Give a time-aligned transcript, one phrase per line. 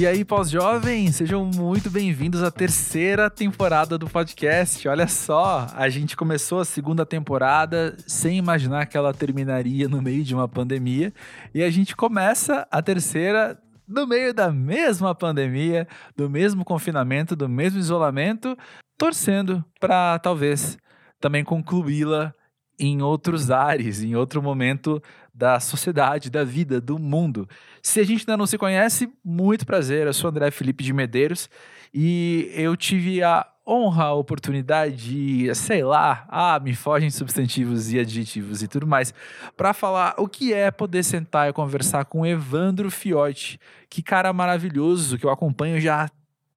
[0.00, 4.88] E aí, pós-jovem, sejam muito bem-vindos à terceira temporada do podcast.
[4.88, 10.24] Olha só, a gente começou a segunda temporada sem imaginar que ela terminaria no meio
[10.24, 11.12] de uma pandemia,
[11.52, 15.86] e a gente começa a terceira no meio da mesma pandemia,
[16.16, 18.56] do mesmo confinamento, do mesmo isolamento,
[18.96, 20.78] torcendo para talvez
[21.20, 22.34] também concluí-la
[22.80, 25.02] em outros ares, em outro momento
[25.32, 27.48] da sociedade, da vida, do mundo.
[27.82, 30.06] Se a gente ainda não se conhece, muito prazer.
[30.06, 31.48] Eu sou André Felipe de Medeiros
[31.92, 37.98] e eu tive a honra, a oportunidade de, sei lá, ah, me fogem substantivos e
[38.00, 39.14] adjetivos e tudo mais,
[39.56, 43.60] para falar o que é poder sentar e conversar com Evandro Fiotti.
[43.88, 46.10] Que cara maravilhoso que eu acompanho já há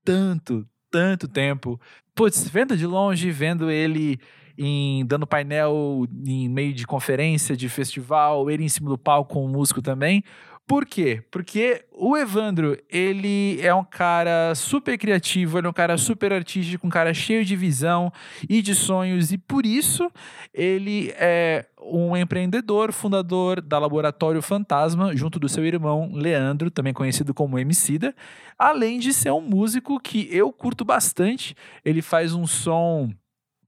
[0.04, 1.80] tanto, tanto tempo.
[2.16, 4.20] Putz, vendo de longe, vendo ele
[4.58, 9.46] em dando painel em meio de conferência, de festival, ele em cima do palco com
[9.46, 10.24] o músico também.
[10.66, 11.22] Por quê?
[11.30, 16.88] Porque o Evandro, ele é um cara super criativo, ele é um cara super artístico,
[16.88, 18.12] um cara cheio de visão
[18.48, 20.10] e de sonhos, e por isso
[20.54, 27.34] ele é um empreendedor, fundador da Laboratório Fantasma, junto do seu irmão Leandro, também conhecido
[27.34, 28.16] como Emicida,
[28.58, 31.56] além de ser um músico que eu curto bastante.
[31.84, 33.10] Ele faz um som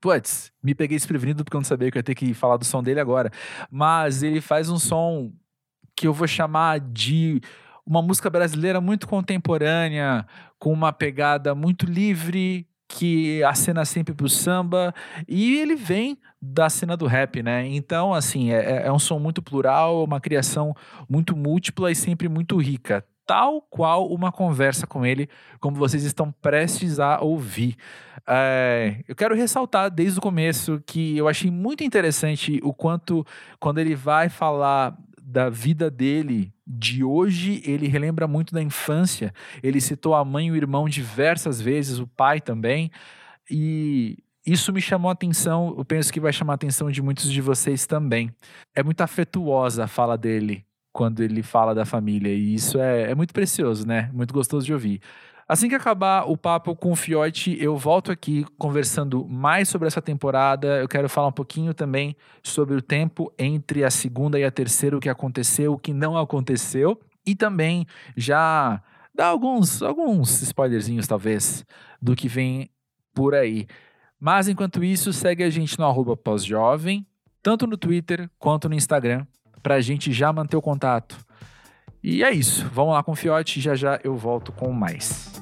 [0.06, 2.64] Putz, me peguei desprevenido porque eu não sabia que eu ia ter que falar do
[2.64, 3.32] som dele agora.
[3.72, 5.32] Mas ele faz um som
[5.96, 7.42] que eu vou chamar de
[7.84, 10.24] uma música brasileira muito contemporânea,
[10.60, 14.94] com uma pegada muito livre, que acena sempre pro samba,
[15.28, 17.66] e ele vem da cena do rap, né?
[17.66, 20.76] Então, assim, é, é um som muito plural, uma criação
[21.10, 25.28] muito múltipla e sempre muito rica tal qual uma conversa com ele,
[25.60, 27.76] como vocês estão prestes a ouvir.
[28.28, 33.26] É, eu quero ressaltar desde o começo que eu achei muito interessante o quanto,
[33.60, 39.34] quando ele vai falar da vida dele de hoje, ele relembra muito da infância.
[39.62, 42.92] Ele citou a mãe e o irmão diversas vezes, o pai também.
[43.50, 47.32] E isso me chamou a atenção, eu penso que vai chamar a atenção de muitos
[47.32, 48.32] de vocês também.
[48.76, 50.64] É muito afetuosa a fala dele
[50.96, 52.34] quando ele fala da família.
[52.34, 54.10] E isso é, é muito precioso, né?
[54.14, 55.02] Muito gostoso de ouvir.
[55.46, 60.02] Assim que acabar o papo com o Fiote, eu volto aqui conversando mais sobre essa
[60.02, 60.80] temporada.
[60.80, 64.96] Eu quero falar um pouquinho também sobre o tempo entre a segunda e a terceira,
[64.96, 66.98] o que aconteceu, o que não aconteceu.
[67.28, 67.86] E também
[68.16, 68.82] já
[69.14, 71.66] dar alguns, alguns spoilerzinhos, talvez,
[72.02, 72.70] do que vem
[73.14, 73.68] por aí.
[74.18, 77.06] Mas enquanto isso, segue a gente no arroba pós-jovem,
[77.44, 79.26] tanto no Twitter quanto no Instagram
[79.66, 81.18] para a gente já manter o contato.
[82.04, 82.70] E é isso.
[82.72, 83.60] Vamos lá com o Fiote.
[83.60, 85.34] Já já eu volto com mais.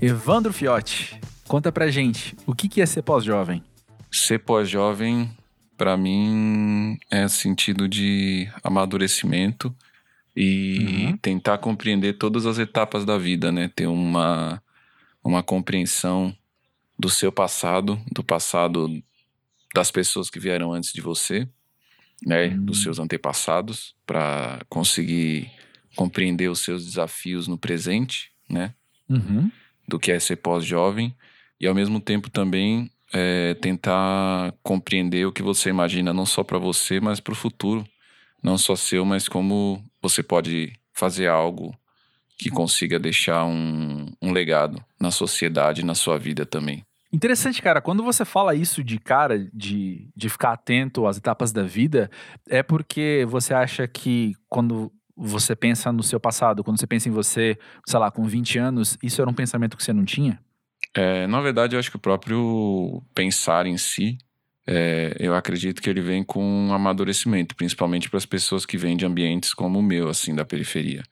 [0.00, 3.62] Evandro Fiote, conta pra gente, o que é ser pós-jovem?
[4.10, 5.30] Ser pós-jovem,
[5.76, 9.74] para mim, é sentido de amadurecimento
[10.40, 11.16] e uhum.
[11.16, 13.68] tentar compreender todas as etapas da vida, né?
[13.74, 14.62] Ter uma,
[15.22, 16.32] uma compreensão
[16.96, 19.02] do seu passado, do passado
[19.74, 21.48] das pessoas que vieram antes de você,
[22.24, 22.50] né?
[22.50, 22.66] Uhum.
[22.66, 25.50] Dos seus antepassados, para conseguir
[25.96, 28.72] compreender os seus desafios no presente, né?
[29.08, 29.50] Uhum.
[29.88, 31.16] Do que é ser pós-jovem
[31.60, 36.58] e ao mesmo tempo também é, tentar compreender o que você imagina não só para
[36.58, 37.84] você, mas para o futuro,
[38.42, 41.74] não só seu, mas como você pode fazer algo
[42.38, 46.84] que consiga deixar um, um legado na sociedade, na sua vida também.
[47.12, 47.80] Interessante, cara.
[47.80, 52.10] Quando você fala isso de cara, de, de ficar atento às etapas da vida,
[52.48, 57.12] é porque você acha que quando você pensa no seu passado, quando você pensa em
[57.12, 60.38] você, sei lá, com 20 anos, isso era um pensamento que você não tinha?
[60.94, 64.18] É, na verdade, eu acho que o próprio pensar em si
[64.70, 68.98] é, eu acredito que ele vem com um amadurecimento, principalmente para as pessoas que vêm
[68.98, 71.02] de ambientes como o meu, assim, da periferia.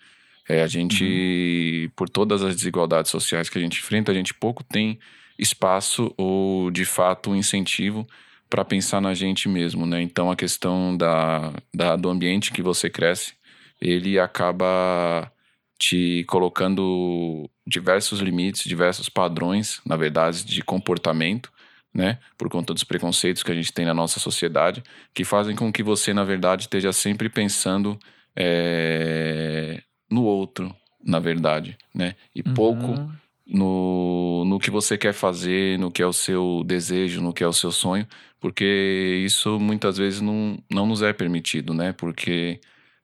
[0.46, 1.90] É, a gente, uhum.
[1.96, 4.98] por todas as desigualdades sociais que a gente enfrenta, a gente pouco tem
[5.38, 8.06] espaço ou, de fato, um incentivo
[8.50, 10.02] para pensar na gente mesmo, né?
[10.02, 13.32] Então, a questão da, da, do ambiente que você cresce,
[13.80, 15.32] ele acaba
[15.78, 21.55] te colocando diversos limites, diversos padrões, na verdade, de comportamento
[21.96, 22.18] né?
[22.36, 24.82] Por conta dos preconceitos que a gente tem na nossa sociedade,
[25.14, 27.98] que fazem com que você, na verdade, esteja sempre pensando
[28.36, 32.14] é, no outro, na verdade, né?
[32.34, 32.52] E uhum.
[32.52, 33.10] pouco
[33.46, 37.48] no, no que você quer fazer, no que é o seu desejo, no que é
[37.48, 38.06] o seu sonho,
[38.38, 41.94] porque isso muitas vezes não, não nos é permitido, né?
[41.94, 42.60] Porque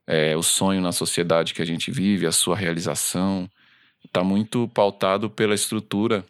[0.07, 3.49] é, o sonho na sociedade que a gente vive, a sua realização,
[4.05, 6.27] está muito pautado pela estrutura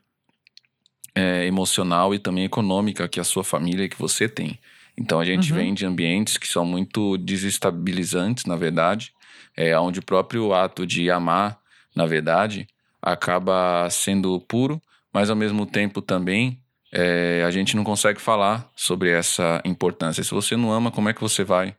[1.14, 4.58] é, emocional e também econômica que a sua família e que você tem.
[4.96, 5.58] Então a gente uhum.
[5.58, 9.12] vem de ambientes que são muito desestabilizantes, na verdade,
[9.56, 11.58] é, onde o próprio ato de amar,
[11.94, 12.66] na verdade,
[13.00, 14.80] acaba sendo puro,
[15.12, 16.58] mas ao mesmo tempo também
[16.92, 20.22] é, a gente não consegue falar sobre essa importância.
[20.22, 21.74] Se você não ama, como é que você vai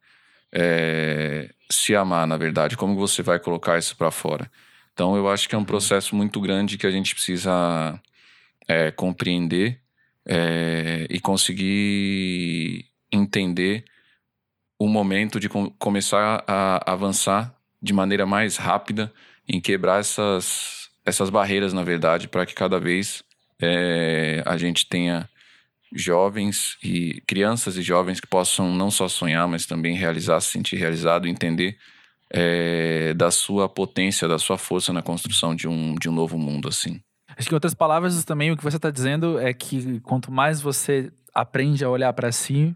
[0.51, 2.75] é, se amar, na verdade?
[2.75, 4.51] Como você vai colocar isso para fora?
[4.93, 5.65] Então eu acho que é um uhum.
[5.65, 7.99] processo muito grande que a gente precisa
[8.67, 9.79] é, compreender
[10.25, 13.85] é, e conseguir entender
[14.79, 19.11] o momento de com começar a avançar de maneira mais rápida
[19.47, 23.23] em quebrar essas, essas barreiras, na verdade, para que cada vez
[23.61, 25.29] é, a gente tenha
[25.95, 30.77] jovens e crianças e jovens que possam não só sonhar, mas também realizar, se sentir
[30.77, 31.77] realizado, entender
[32.29, 36.67] é, da sua potência, da sua força na construção de um, de um novo mundo,
[36.67, 36.99] assim.
[37.37, 40.61] Acho que em outras palavras também o que você está dizendo é que quanto mais
[40.61, 42.75] você aprende a olhar para si,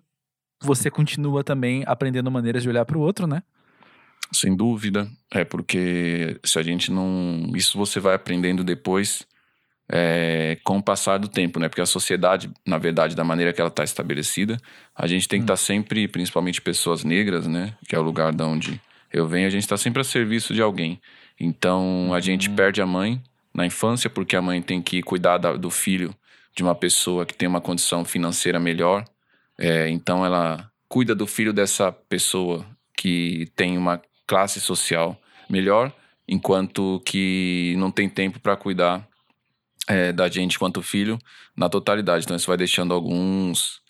[0.62, 3.44] você continua também aprendendo maneiras de olhar para o outro, né?
[4.32, 5.08] Sem dúvida.
[5.32, 7.52] É porque se a gente não.
[7.56, 9.26] Isso você vai aprendendo depois
[9.90, 11.70] é, com o passar do tempo, né?
[11.70, 14.58] Porque a sociedade, na verdade, da maneira que ela está estabelecida,
[14.96, 15.58] a gente tem que estar hum.
[15.58, 17.74] tá sempre, principalmente pessoas negras, né?
[17.88, 18.82] Que é o lugar de onde
[19.12, 21.00] eu venho, a gente está sempre a serviço de alguém.
[21.40, 22.56] Então a gente hum.
[22.56, 23.22] perde a mãe
[23.54, 26.14] na infância porque a mãe tem que cuidar da, do filho
[26.56, 29.06] de uma pessoa que tem uma condição financeira melhor
[29.58, 32.66] é, então ela cuida do filho dessa pessoa
[32.96, 35.92] que tem uma classe social melhor,
[36.28, 39.08] enquanto que não tem tempo para cuidar
[39.88, 41.18] é, da gente quanto filho
[41.56, 42.26] na totalidade.
[42.26, 43.82] Então isso vai deixando alguns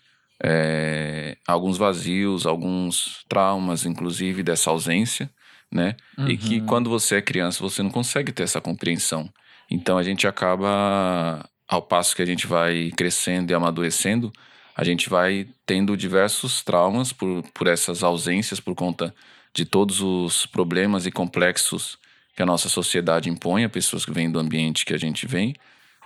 [0.43, 5.29] é, alguns vazios, alguns traumas, inclusive dessa ausência,
[5.71, 5.95] né?
[6.15, 6.29] Uhum.
[6.29, 6.65] E que uhum.
[6.67, 9.29] quando você é criança você não consegue ter essa compreensão.
[9.69, 14.31] Então a gente acaba, ao passo que a gente vai crescendo e amadurecendo,
[14.75, 19.13] a gente vai tendo diversos traumas por, por essas ausências, por conta
[19.53, 21.97] de todos os problemas e complexos
[22.35, 25.55] que a nossa sociedade impõe a pessoas que vêm do ambiente que a gente vem.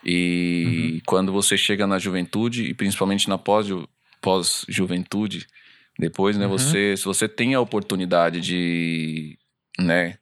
[0.03, 1.01] E uhum.
[1.05, 5.47] quando você chega na juventude, e principalmente na pós-juventude, pós
[5.99, 6.51] depois, né, uhum.
[6.51, 9.37] você, se você tem a oportunidade de,
[9.77, 10.17] né,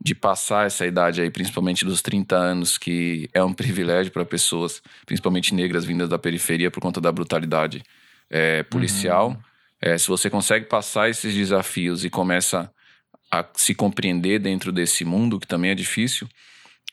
[0.00, 4.82] de passar essa idade aí, principalmente dos 30 anos, que é um privilégio para pessoas,
[5.04, 7.82] principalmente negras vindas da periferia por conta da brutalidade
[8.30, 9.30] é, policial.
[9.30, 9.36] Uhum.
[9.82, 12.70] É, se você consegue passar esses desafios e começa
[13.30, 16.28] a se compreender dentro desse mundo, que também é difícil,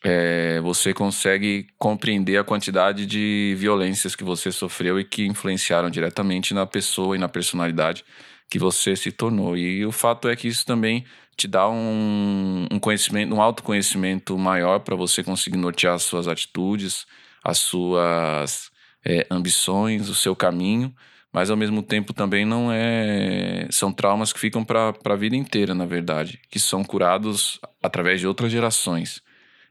[0.04, 6.54] é, você consegue compreender a quantidade de violências que você sofreu e que influenciaram diretamente
[6.54, 8.06] na pessoa e na personalidade
[8.50, 9.58] que você se tornou.
[9.58, 11.04] E o fato é que isso também
[11.38, 17.06] te dá um, um conhecimento, um autoconhecimento maior para você conseguir nortear as suas atitudes,
[17.44, 18.72] as suas
[19.06, 20.94] é, ambições, o seu caminho,
[21.32, 23.68] mas ao mesmo tempo também não é.
[23.70, 28.28] São traumas que ficam para a vida inteira, na verdade, que são curados através de
[28.28, 29.22] outras gerações,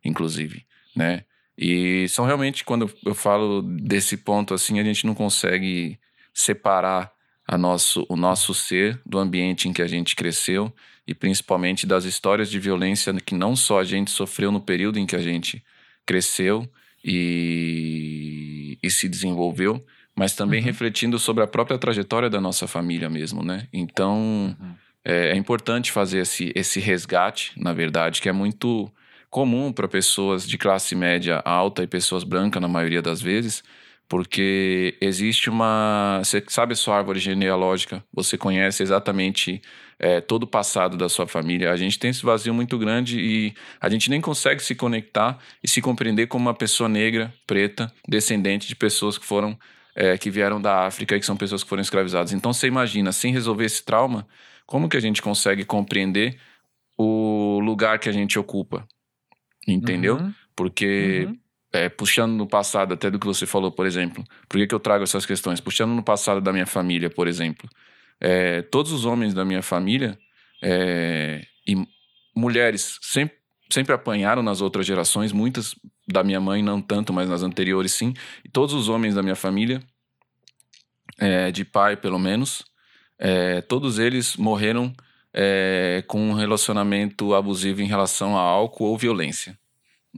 [0.04, 0.64] inclusive,
[0.94, 1.24] né?
[1.58, 5.98] E são realmente, quando eu falo desse ponto assim, a gente não consegue
[6.32, 7.10] separar
[7.48, 10.72] a nosso, o nosso ser do ambiente em que a gente cresceu
[11.06, 15.06] e principalmente das histórias de violência que não só a gente sofreu no período em
[15.06, 15.62] que a gente
[16.04, 16.68] cresceu
[17.04, 19.84] e, e se desenvolveu,
[20.14, 20.66] mas também uhum.
[20.66, 23.68] refletindo sobre a própria trajetória da nossa família mesmo, né?
[23.72, 24.74] Então uhum.
[25.04, 28.90] é, é, importante fazer esse, esse resgate, na verdade, que é muito
[29.30, 33.62] comum para pessoas de classe média alta e pessoas brancas na maioria das vezes,
[34.08, 36.20] porque existe uma.
[36.22, 39.60] Você sabe a sua árvore genealógica, você conhece exatamente
[39.98, 41.72] é, todo o passado da sua família.
[41.72, 45.68] A gente tem esse vazio muito grande e a gente nem consegue se conectar e
[45.68, 49.58] se compreender como uma pessoa negra, preta, descendente de pessoas que foram.
[49.98, 52.30] É, que vieram da África e que são pessoas que foram escravizadas.
[52.30, 54.28] Então você imagina, sem resolver esse trauma,
[54.66, 56.38] como que a gente consegue compreender
[56.98, 58.86] o lugar que a gente ocupa?
[59.66, 60.16] Entendeu?
[60.16, 60.34] Uhum.
[60.54, 61.38] Porque uhum
[61.76, 64.80] é, puxando no passado, até do que você falou, por exemplo, por que, que eu
[64.80, 65.60] trago essas questões?
[65.60, 67.68] Puxando no passado da minha família, por exemplo,
[68.18, 70.18] é, todos os homens da minha família
[70.62, 71.76] é, e
[72.34, 73.36] mulheres sempre,
[73.70, 75.74] sempre apanharam nas outras gerações, muitas
[76.08, 79.36] da minha mãe não tanto, mas nas anteriores sim, e todos os homens da minha
[79.36, 79.82] família,
[81.18, 82.64] é, de pai pelo menos,
[83.18, 84.94] é, todos eles morreram
[85.30, 89.58] é, com um relacionamento abusivo em relação a álcool ou violência,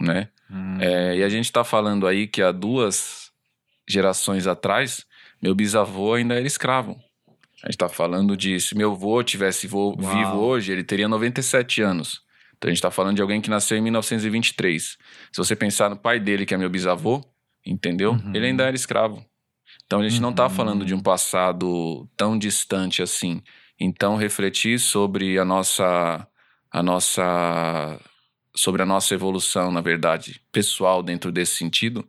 [0.01, 0.29] né?
[0.51, 0.81] Hum.
[0.81, 3.31] É, e a gente está falando aí que há duas
[3.89, 5.05] gerações atrás,
[5.43, 6.93] meu bisavô ainda era escravo.
[7.63, 11.83] A gente está falando de se meu avô tivesse vo, vivo hoje, ele teria 97
[11.83, 12.23] anos.
[12.57, 14.83] Então a gente está falando de alguém que nasceu em 1923.
[14.83, 14.99] Se
[15.37, 17.25] você pensar no pai dele, que é meu bisavô,
[17.67, 18.13] entendeu?
[18.13, 18.33] Uhum.
[18.35, 19.25] Ele ainda era escravo.
[19.87, 20.23] Então a gente tá uhum.
[20.23, 23.43] não está falando de um passado tão distante assim.
[23.79, 26.27] Então refletir sobre a nossa
[26.71, 27.99] a nossa
[28.59, 32.05] sobre a nossa evolução, na verdade, pessoal dentro desse sentido,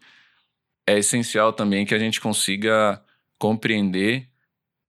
[0.86, 3.00] é essencial também que a gente consiga
[3.38, 4.28] compreender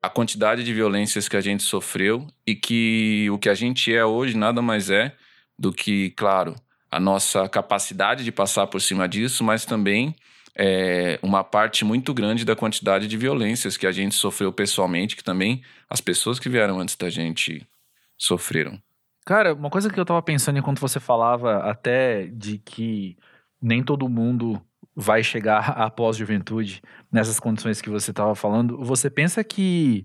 [0.00, 4.02] a quantidade de violências que a gente sofreu e que o que a gente é
[4.02, 5.14] hoje nada mais é
[5.58, 6.54] do que, claro,
[6.90, 10.16] a nossa capacidade de passar por cima disso, mas também
[10.56, 15.22] é, uma parte muito grande da quantidade de violências que a gente sofreu pessoalmente, que
[15.22, 17.68] também as pessoas que vieram antes da gente
[18.16, 18.80] sofreram.
[19.30, 23.16] Cara, uma coisa que eu tava pensando enquanto você falava, até de que
[23.62, 24.60] nem todo mundo
[24.92, 26.82] vai chegar à pós-juventude
[27.12, 30.04] nessas condições que você tava falando, você pensa que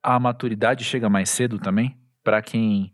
[0.00, 1.98] a maturidade chega mais cedo também?
[2.22, 2.92] Para quem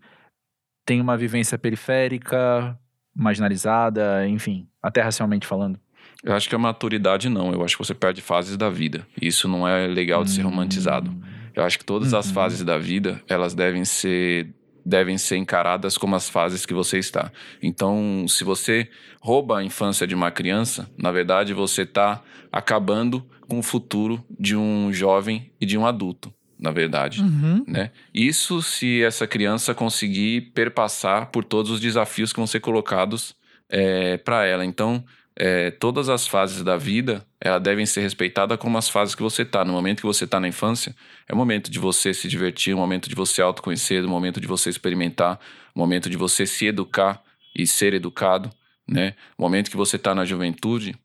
[0.87, 2.75] tem uma vivência periférica,
[3.15, 5.79] marginalizada, enfim, até racialmente falando?
[6.25, 9.07] Eu acho que a maturidade não, eu acho que você perde fases da vida.
[9.21, 11.11] Isso não é legal de ser romantizado.
[11.11, 11.21] Hum.
[11.55, 12.33] Eu acho que todas as uhum.
[12.33, 14.55] fases da vida, elas devem ser
[14.89, 17.31] devem ser encaradas como as fases que você está.
[17.63, 18.89] Então, se você
[19.21, 24.57] rouba a infância de uma criança, na verdade você está acabando com o futuro de
[24.57, 27.63] um jovem e de um adulto na verdade, uhum.
[27.69, 27.93] né?
[28.13, 33.37] Isso se essa criança conseguir perpassar por todos os desafios que vão ser colocados
[33.69, 34.65] é, para ela.
[34.65, 35.05] Então,
[35.41, 39.43] é, todas as fases da vida elas devem ser respeitadas como as fases que você
[39.43, 39.65] está.
[39.65, 40.93] No momento que você está na infância,
[41.29, 44.49] é o momento de você se divertir, o momento de você autoconhecer, o momento de
[44.49, 45.39] você experimentar,
[45.73, 47.23] o momento de você se educar
[47.57, 48.51] e ser educado,
[48.89, 49.15] né?
[49.39, 50.97] O momento que você está na juventude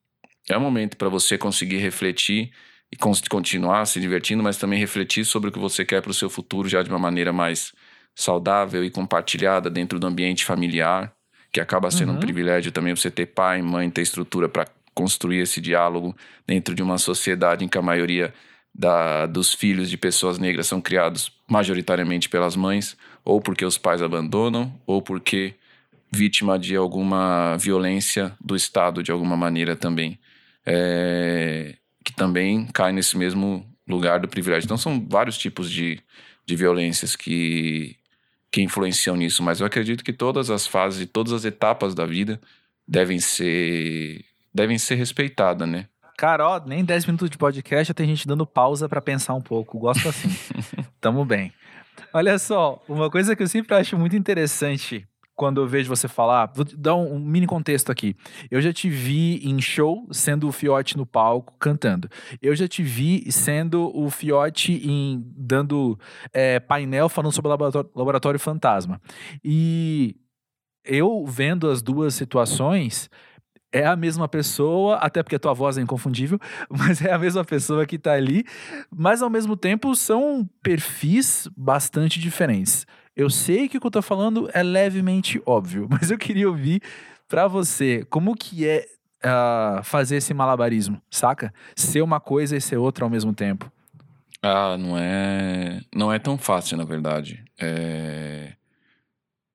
[0.50, 2.52] é o momento para você conseguir refletir
[2.92, 2.98] e
[3.30, 6.68] continuar se divertindo, mas também refletir sobre o que você quer para o seu futuro
[6.68, 7.72] já de uma maneira mais
[8.16, 11.14] saudável e compartilhada dentro do ambiente familiar,
[11.54, 12.18] que acaba sendo uhum.
[12.18, 16.16] um privilégio também você ter pai, mãe, ter estrutura para construir esse diálogo
[16.48, 18.34] dentro de uma sociedade em que a maioria
[18.74, 24.02] da, dos filhos de pessoas negras são criados majoritariamente pelas mães, ou porque os pais
[24.02, 25.54] abandonam, ou porque
[26.12, 30.18] vítima de alguma violência do Estado de alguma maneira também.
[30.66, 34.66] É, que também cai nesse mesmo lugar do privilégio.
[34.66, 36.00] Então são vários tipos de,
[36.46, 37.96] de violências que,
[38.54, 42.06] que influenciam nisso, mas eu acredito que todas as fases e todas as etapas da
[42.06, 42.40] vida
[42.88, 45.88] devem ser devem ser respeitadas, né?
[46.16, 49.42] Cara, ó, nem 10 minutos de podcast já tem gente dando pausa para pensar um
[49.42, 49.80] pouco.
[49.80, 50.30] Gosto assim.
[51.02, 51.52] Tamo bem.
[52.14, 56.52] Olha só, uma coisa que eu sempre acho muito interessante quando eu vejo você falar,
[56.56, 58.16] vou dar um, mini contexto aqui.
[58.52, 62.10] Eu já te vi em show sendo o Fiote no palco cantando.
[62.42, 66.00] Eu já te vi sendo o Fiote em dando
[66.32, 69.02] é, painel falando sobre laboratório, laboratório fantasma.
[69.44, 70.16] E
[70.86, 73.10] eu vendo as duas situações,
[73.72, 77.44] é a mesma pessoa, até porque a tua voz é inconfundível, mas é a mesma
[77.44, 78.46] pessoa que tá ali,
[78.96, 82.86] mas ao mesmo tempo são perfis bastante diferentes.
[83.16, 86.82] Eu sei que o que eu tô falando é levemente óbvio, mas eu queria ouvir
[87.28, 88.88] para você como que é
[89.24, 91.54] uh, fazer esse malabarismo, saca?
[91.76, 93.72] Ser uma coisa e ser outra ao mesmo tempo.
[94.42, 97.46] Ah, não é, não é tão fácil, na verdade.
[97.58, 98.54] É...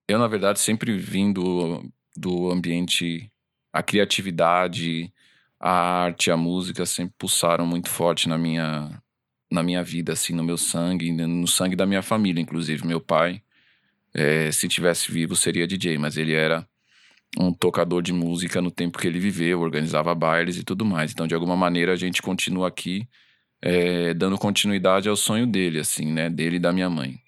[0.08, 1.84] Eu, na verdade, sempre vim do,
[2.16, 3.30] do ambiente,
[3.70, 5.12] a criatividade,
[5.60, 9.02] a arte, a música sempre pulsaram muito forte na minha,
[9.52, 12.86] na minha vida, assim, no meu sangue, no sangue da minha família, inclusive.
[12.86, 13.42] Meu pai
[14.14, 16.66] é, se tivesse vivo, seria DJ, mas ele era
[17.38, 21.12] um tocador de música no tempo que ele viveu, organizava bailes e tudo mais.
[21.12, 23.06] Então, de alguma maneira, a gente continua aqui
[23.60, 26.30] é, dando continuidade ao sonho dele, assim, né?
[26.30, 27.20] Dele e da minha mãe.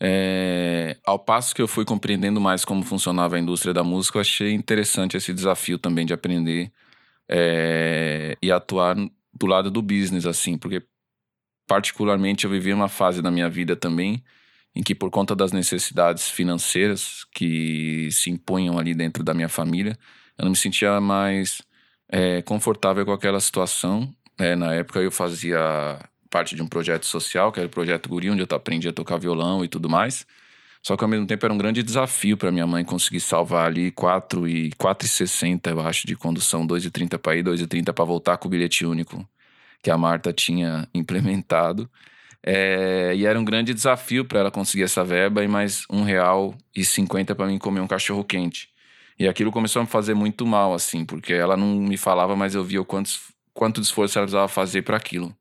[0.00, 4.20] É, ao passo que eu fui compreendendo mais como funcionava a indústria da música, eu
[4.20, 6.72] achei interessante esse desafio também de aprender
[7.28, 10.82] é, e atuar do lado do business, assim, porque
[11.66, 14.22] particularmente eu vivi uma fase da minha vida também
[14.74, 19.96] em que por conta das necessidades financeiras que se impunham ali dentro da minha família,
[20.38, 21.62] eu não me sentia mais
[22.08, 24.14] é, confortável com aquela situação.
[24.38, 25.98] É, na época eu fazia
[26.30, 29.18] parte de um projeto social, que era o Projeto Guri, onde eu aprendi a tocar
[29.18, 30.26] violão e tudo mais.
[30.82, 33.92] Só que ao mesmo tempo era um grande desafio para minha mãe conseguir salvar ali
[33.92, 38.50] 4 e 4,60, eu acho, de condução, 2,30 para ir, 2,30 para voltar com o
[38.50, 39.24] bilhete único
[39.80, 41.88] que a Marta tinha implementado.
[42.44, 46.56] É, e era um grande desafio para ela conseguir essa verba e mais um real
[46.74, 48.68] e cinquenta para mim comer um cachorro quente.
[49.18, 52.54] E aquilo começou a me fazer muito mal, assim, porque ela não me falava, mas
[52.54, 53.10] eu via o quanto,
[53.54, 55.34] quanto esforço ela precisava fazer para aquilo.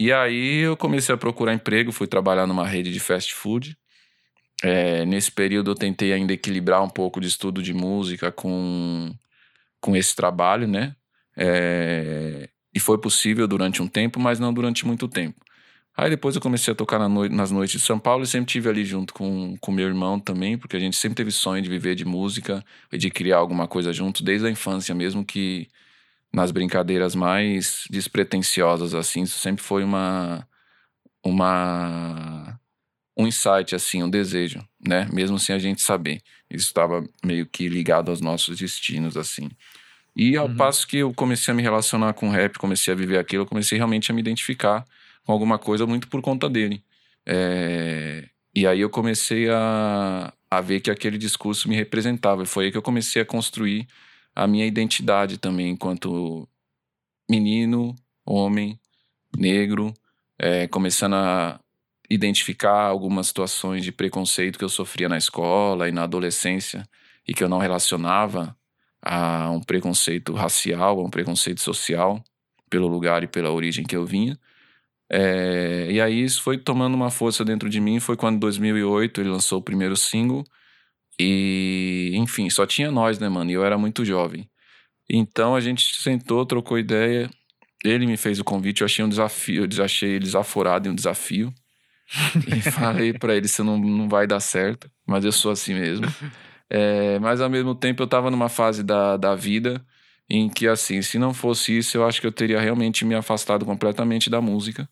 [0.00, 3.76] E aí eu comecei a procurar emprego, fui trabalhar numa rede de fast food
[4.62, 9.12] É, nesse período eu tentei ainda equilibrar um pouco de estudo de música com,
[9.80, 10.96] com esse trabalho, né?
[11.36, 15.44] É, e foi possível durante um tempo, mas não durante muito tempo.
[16.00, 18.46] Aí depois eu comecei a tocar na noite, nas noites de São Paulo e sempre
[18.46, 21.68] tive ali junto com, com meu irmão também, porque a gente sempre teve sonho de
[21.68, 25.66] viver de música e de criar alguma coisa junto, desde a infância mesmo, que
[26.32, 30.46] nas brincadeiras mais despretensiosas, assim, isso sempre foi uma.
[31.24, 32.60] uma
[33.16, 35.08] um insight, assim, um desejo, né?
[35.12, 36.22] Mesmo sem a gente saber.
[36.48, 39.50] Isso estava meio que ligado aos nossos destinos, assim.
[40.14, 40.54] E ao uhum.
[40.56, 43.76] passo que eu comecei a me relacionar com rap, comecei a viver aquilo, eu comecei
[43.76, 44.84] realmente a me identificar
[45.28, 46.82] com alguma coisa muito por conta dele.
[47.26, 48.30] É...
[48.54, 52.42] E aí eu comecei a, a ver que aquele discurso me representava.
[52.42, 53.86] E foi aí que eu comecei a construir
[54.34, 56.48] a minha identidade também enquanto
[57.30, 57.94] menino,
[58.24, 58.80] homem,
[59.36, 59.92] negro,
[60.38, 61.60] é, começando a
[62.08, 66.88] identificar algumas situações de preconceito que eu sofria na escola e na adolescência
[67.26, 68.56] e que eu não relacionava
[69.02, 72.24] a um preconceito racial, a um preconceito social
[72.70, 74.38] pelo lugar e pela origem que eu vinha.
[75.10, 78.00] É, e aí isso foi tomando uma força dentro de mim.
[78.00, 80.44] Foi quando, em 2008, ele lançou o primeiro single.
[81.18, 83.50] E, enfim, só tinha nós, né, mano?
[83.50, 84.48] E eu era muito jovem.
[85.10, 87.30] Então a gente sentou, trocou ideia.
[87.84, 91.52] Ele me fez o convite, eu achei um desafio, eu achei desaforado em um desafio.
[92.46, 96.06] e falei para ele: Isso não, não vai dar certo, mas eu sou assim mesmo.
[96.70, 99.84] É, mas ao mesmo tempo eu tava numa fase da, da vida
[100.30, 103.64] em que, assim, se não fosse isso, eu acho que eu teria realmente me afastado
[103.64, 104.88] completamente da música.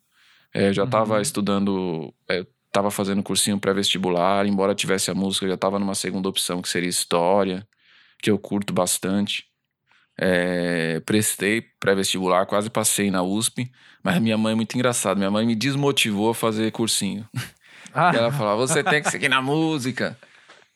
[0.56, 1.20] É, eu já estava uhum.
[1.20, 2.14] estudando,
[2.66, 6.62] estava é, fazendo cursinho pré-vestibular, embora tivesse a música, eu já estava numa segunda opção
[6.62, 7.68] que seria história,
[8.22, 9.44] que eu curto bastante.
[10.18, 13.70] É, prestei pré-vestibular, quase passei na USP,
[14.02, 15.16] mas minha mãe é muito engraçada.
[15.16, 17.28] Minha mãe me desmotivou a fazer cursinho.
[17.92, 18.12] Ah.
[18.14, 20.18] ela falava: você tem que seguir na música.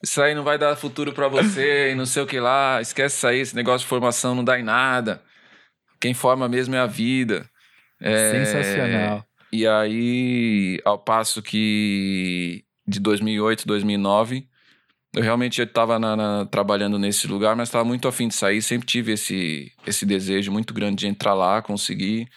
[0.03, 2.79] Isso aí não vai dar futuro para você e não sei o que lá.
[2.81, 5.21] Esquece isso aí, esse negócio de formação não dá em nada.
[5.99, 7.47] Quem forma mesmo é a vida.
[7.99, 9.25] É, Sensacional.
[9.51, 14.47] E aí, ao passo que de 2008, 2009,
[15.13, 15.99] eu realmente estava
[16.49, 18.61] trabalhando nesse lugar, mas estava muito afim de sair.
[18.61, 22.29] Sempre tive esse, esse desejo muito grande de entrar lá, conseguir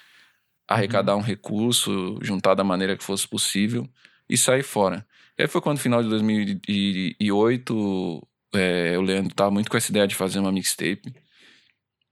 [0.67, 1.21] arrecadar uhum.
[1.21, 3.89] um recurso, juntar da maneira que fosse possível
[4.29, 5.07] e sair fora.
[5.39, 9.91] E aí foi quando, no final de 2008, é, o Leandro estava muito com essa
[9.91, 11.15] ideia de fazer uma mixtape.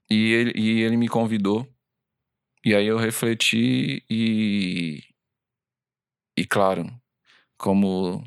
[0.09, 1.67] E ele, e ele me convidou
[2.63, 5.03] e aí eu refleti e.
[6.35, 6.87] E claro,
[7.57, 8.23] como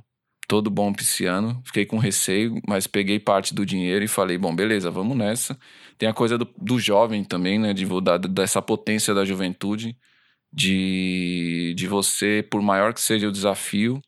[0.46, 4.90] todo bom pisciano, fiquei com receio, mas peguei parte do dinheiro e falei: bom, beleza,
[4.90, 5.58] vamos nessa.
[5.98, 7.72] Tem a coisa do, do jovem também, né?
[7.72, 9.96] De, da, dessa potência da juventude,
[10.52, 14.00] de, de você, por maior que seja o desafio,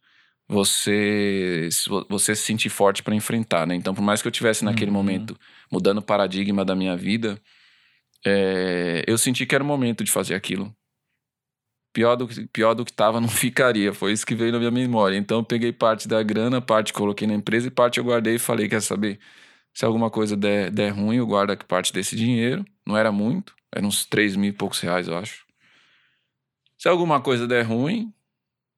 [0.49, 1.69] você
[2.09, 3.75] você se sentir forte para enfrentar, né?
[3.75, 4.97] Então, por mais que eu tivesse naquele uhum.
[4.97, 5.39] momento
[5.71, 7.41] mudando o paradigma da minha vida,
[8.25, 10.75] é, eu senti que era o momento de fazer aquilo.
[11.93, 15.17] Pior do, pior do que estava não ficaria, foi isso que veio na minha memória.
[15.17, 18.39] Então eu peguei parte da grana, parte coloquei na empresa e parte eu guardei e
[18.39, 19.19] falei: quer saber?
[19.75, 22.65] Se alguma coisa der, der ruim, eu guardo parte desse dinheiro.
[22.87, 25.47] Não era muito, era uns 3 mil e poucos reais, eu acho.
[26.79, 28.13] Se alguma coisa der ruim,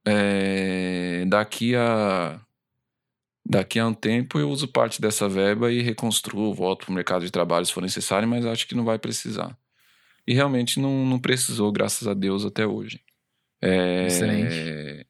[0.06, 2.40] é, daqui a
[3.50, 7.24] Daqui a um tempo eu uso parte dessa verba e reconstruo, volto para o mercado
[7.24, 9.58] de trabalho se for necessário, mas acho que não vai precisar.
[10.24, 13.00] E realmente não, não precisou, graças a Deus, até hoje.
[13.60, 15.04] É, Excelente.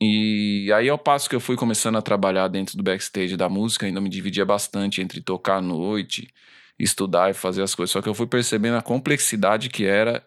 [0.00, 3.84] E aí, ao passo que eu fui começando a trabalhar dentro do backstage da música,
[3.84, 6.32] ainda me dividia bastante entre tocar à noite,
[6.78, 7.92] estudar e fazer as coisas.
[7.92, 10.26] Só que eu fui percebendo a complexidade que era,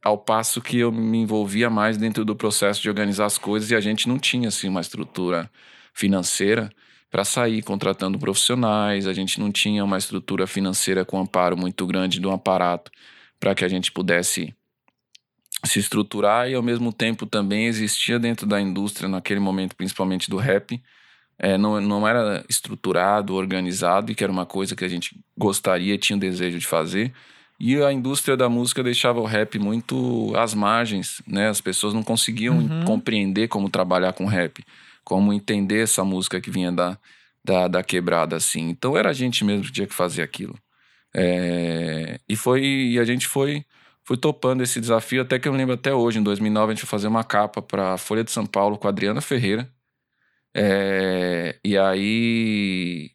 [0.00, 3.74] ao passo que eu me envolvia mais dentro do processo de organizar as coisas e
[3.74, 5.50] a gente não tinha assim uma estrutura
[5.94, 6.70] financeira
[7.10, 12.20] para sair contratando profissionais, a gente não tinha uma estrutura financeira com amparo muito grande
[12.20, 12.90] do aparato
[13.38, 14.54] para que a gente pudesse
[15.64, 20.36] se estruturar e ao mesmo tempo também existia dentro da indústria naquele momento, principalmente do
[20.36, 20.80] rap,
[21.38, 25.98] é, não, não era estruturado, organizado e que era uma coisa que a gente gostaria,
[25.98, 27.12] tinha o desejo de fazer.
[27.58, 31.48] E a indústria da música deixava o rap muito às margens, né?
[31.48, 32.84] As pessoas não conseguiam uhum.
[32.84, 34.64] compreender como trabalhar com rap
[35.04, 36.98] como entender essa música que vinha da,
[37.44, 38.68] da, da quebrada, assim.
[38.68, 40.58] Então era a gente mesmo que tinha que fazer aquilo.
[41.14, 43.64] É, e foi e a gente foi
[44.04, 46.88] foi topando esse desafio até que eu lembro até hoje em 2009 a gente foi
[46.88, 49.68] fazer uma capa para Folha de São Paulo com a Adriana Ferreira
[50.54, 53.10] é, e aí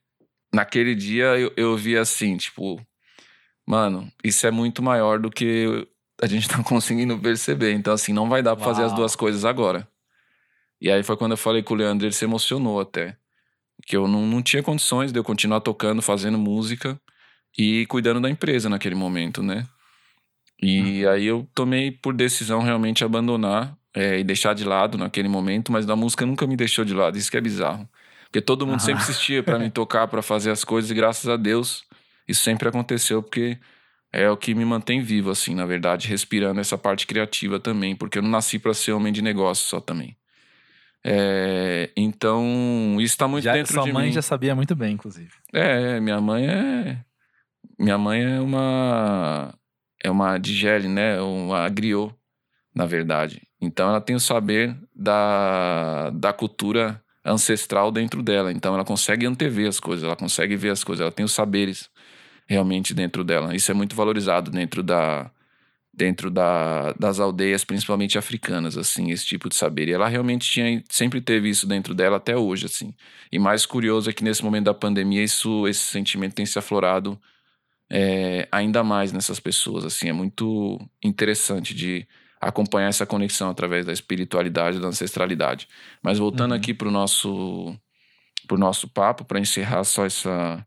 [0.53, 2.81] naquele dia eu, eu vi assim tipo
[3.65, 5.87] mano isso é muito maior do que
[6.21, 9.45] a gente tá conseguindo perceber então assim não vai dar para fazer as duas coisas
[9.45, 9.87] agora
[10.85, 13.17] e aí foi quando eu falei com o Leandro, ele se emocionou até.
[13.87, 17.01] Que eu não, não tinha condições de eu continuar tocando, fazendo música
[17.57, 19.65] e cuidando da empresa naquele momento, né?
[20.61, 21.11] E uhum.
[21.11, 25.89] aí eu tomei por decisão realmente abandonar é, e deixar de lado naquele momento, mas
[25.89, 27.89] a música nunca me deixou de lado, isso que é bizarro.
[28.25, 28.85] Porque todo mundo uhum.
[28.85, 31.83] sempre insistia para me tocar, para fazer as coisas, e graças a Deus
[32.27, 33.57] isso sempre aconteceu, porque
[34.13, 38.19] é o que me mantém vivo, assim, na verdade, respirando essa parte criativa também, porque
[38.19, 40.15] eu não nasci para ser homem de negócio só também.
[41.07, 43.91] É, então, isso está muito já, dentro de mim.
[43.91, 45.29] Sua mãe já sabia muito bem, inclusive.
[45.53, 46.97] É, minha mãe é.
[47.77, 49.53] Minha mãe é uma.
[50.03, 51.21] É uma digele, né?
[51.21, 52.11] Uma griot,
[52.73, 53.43] na verdade.
[53.61, 58.51] Então, ela tem o saber da, da cultura ancestral dentro dela.
[58.51, 61.87] Então, ela consegue antever as coisas, ela consegue ver as coisas, ela tem os saberes
[62.47, 63.55] realmente dentro dela.
[63.55, 65.29] Isso é muito valorizado dentro da,
[65.95, 69.87] dentro da, das aldeias, principalmente africanas, assim, esse tipo de saber.
[69.87, 72.93] E ela realmente tinha, sempre teve isso dentro dela até hoje, assim.
[73.31, 77.19] E mais curioso é que nesse momento da pandemia, isso, esse sentimento tem se aflorado
[77.89, 80.09] é, ainda mais nessas pessoas, assim.
[80.09, 82.05] É muito interessante de
[82.41, 85.67] acompanhar essa conexão através da espiritualidade, da ancestralidade.
[86.03, 86.57] Mas voltando uhum.
[86.57, 87.73] aqui para o nosso,
[88.47, 90.65] pro nosso papo, para encerrar só essa,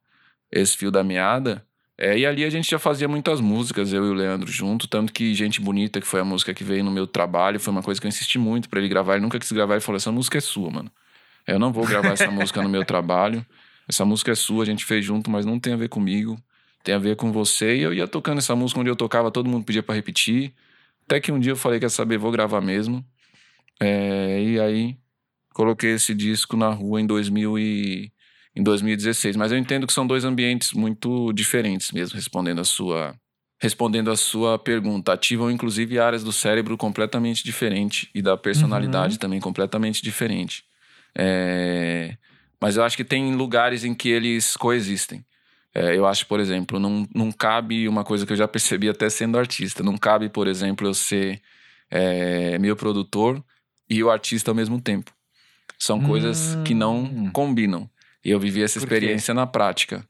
[0.50, 1.67] esse fio da meada,
[2.00, 5.12] é, e ali a gente já fazia muitas músicas, eu e o Leandro junto, tanto
[5.12, 8.00] que Gente Bonita, que foi a música que veio no meu trabalho, foi uma coisa
[8.00, 9.14] que eu insisti muito para ele gravar.
[9.14, 10.92] Ele nunca quis gravar e falou: essa música é sua, mano.
[11.44, 13.44] Eu não vou gravar essa música no meu trabalho.
[13.88, 16.40] Essa música é sua, a gente fez junto, mas não tem a ver comigo.
[16.84, 17.76] Tem a ver com você.
[17.76, 20.54] E eu ia tocando essa música onde eu tocava, todo mundo pedia para repetir.
[21.04, 23.04] Até que um dia eu falei: quer saber, vou gravar mesmo.
[23.80, 24.96] É, e aí
[25.52, 28.12] coloquei esse disco na rua em 2000 e
[28.58, 29.36] em 2016.
[29.36, 33.14] Mas eu entendo que são dois ambientes muito diferentes mesmo, respondendo a sua
[33.60, 39.18] respondendo a sua pergunta, ativam inclusive áreas do cérebro completamente diferente e da personalidade uhum.
[39.18, 40.62] também completamente diferente.
[41.12, 42.16] É...
[42.60, 45.24] Mas eu acho que tem lugares em que eles coexistem.
[45.74, 49.08] É, eu acho, por exemplo, não, não cabe uma coisa que eu já percebi até
[49.08, 49.82] sendo artista.
[49.82, 51.40] Não cabe, por exemplo, eu ser
[51.90, 53.42] é, meu produtor
[53.88, 55.12] e o artista ao mesmo tempo.
[55.78, 57.30] São coisas que não hum.
[57.30, 57.88] combinam.
[58.24, 60.06] E eu vivi essa experiência na prática.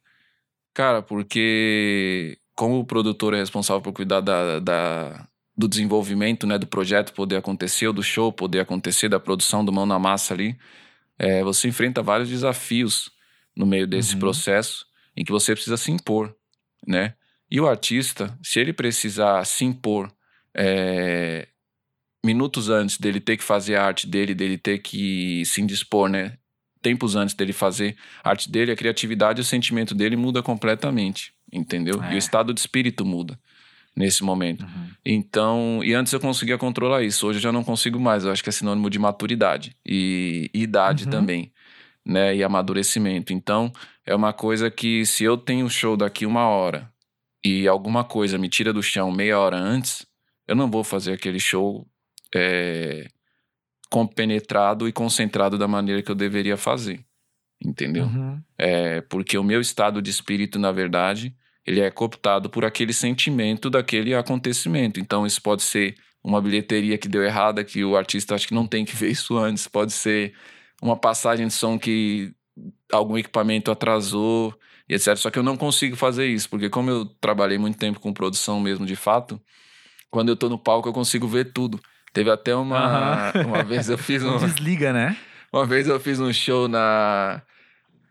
[0.75, 6.67] Cara, porque como o produtor é responsável por cuidar da, da, do desenvolvimento, né, do
[6.67, 10.59] projeto poder acontecer, do show poder acontecer, da produção do mão na massa ali,
[11.19, 13.11] é, você enfrenta vários desafios
[13.57, 14.21] no meio desse uhum.
[14.21, 16.35] processo em que você precisa se impor,
[16.87, 17.15] né?
[17.51, 20.13] E o artista, se ele precisar se impor
[20.55, 21.49] é,
[22.25, 26.39] minutos antes dele ter que fazer a arte dele, dele ter que se indispor, né?
[26.81, 31.33] Tempos antes dele fazer a arte dele, a criatividade e o sentimento dele muda completamente,
[31.53, 32.03] entendeu?
[32.03, 32.11] É.
[32.11, 32.19] E o é.
[32.19, 33.39] estado de espírito muda
[33.99, 34.63] nesse momento.
[34.63, 34.89] Uhum.
[35.05, 38.25] Então, e antes eu conseguia controlar isso, hoje eu já não consigo mais.
[38.25, 41.11] Eu acho que é sinônimo de maturidade e, e idade uhum.
[41.11, 41.53] também,
[42.05, 42.35] né?
[42.37, 43.33] E amadurecimento.
[43.33, 43.73] Então,
[44.07, 46.89] é uma coisa que se eu tenho um show daqui uma hora
[47.45, 50.07] e alguma coisa me tira do chão meia hora antes,
[50.47, 51.87] eu não vou fazer aquele show
[52.35, 53.09] é,
[53.91, 57.05] compenetrado e concentrado da maneira que eu deveria fazer.
[57.65, 58.05] Entendeu?
[58.05, 58.41] Uhum.
[58.57, 61.35] É, porque o meu estado de espírito, na verdade,
[61.67, 65.01] ele é cooptado por aquele sentimento daquele acontecimento.
[65.01, 68.67] Então, isso pode ser uma bilheteria que deu errada, que o artista acha que não
[68.67, 69.67] tem que ver isso antes.
[69.67, 70.35] Pode ser
[70.81, 72.33] uma passagem de som que
[72.93, 74.55] algum equipamento atrasou,
[74.89, 75.17] e etc.
[75.17, 78.61] Só que eu não consigo fazer isso, porque como eu trabalhei muito tempo com produção
[78.61, 79.41] mesmo, de fato,
[80.11, 81.79] quando eu tô no palco eu consigo ver tudo.
[82.13, 83.33] Teve até uma.
[83.47, 84.39] Uma vez eu fiz um.
[84.39, 85.17] Desliga, né?
[85.53, 87.43] Uma vez eu fiz um show na.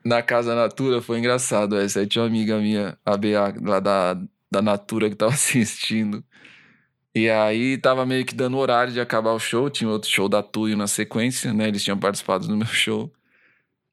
[0.06, 2.00] Na Casa Natura, foi engraçado essa.
[2.00, 4.14] Aí tinha uma amiga minha, a BA, lá da,
[4.50, 6.24] da Natura, que tava assistindo.
[7.14, 9.70] E aí tava meio que dando horário de acabar o show.
[9.70, 11.68] Tinha outro show da Tuyo na sequência, né?
[11.68, 13.12] Eles tinham participado do meu show.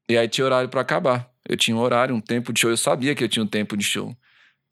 [0.09, 1.31] E aí tinha horário para acabar.
[1.49, 2.71] Eu tinha um horário, um tempo de show.
[2.71, 4.15] Eu sabia que eu tinha um tempo de show.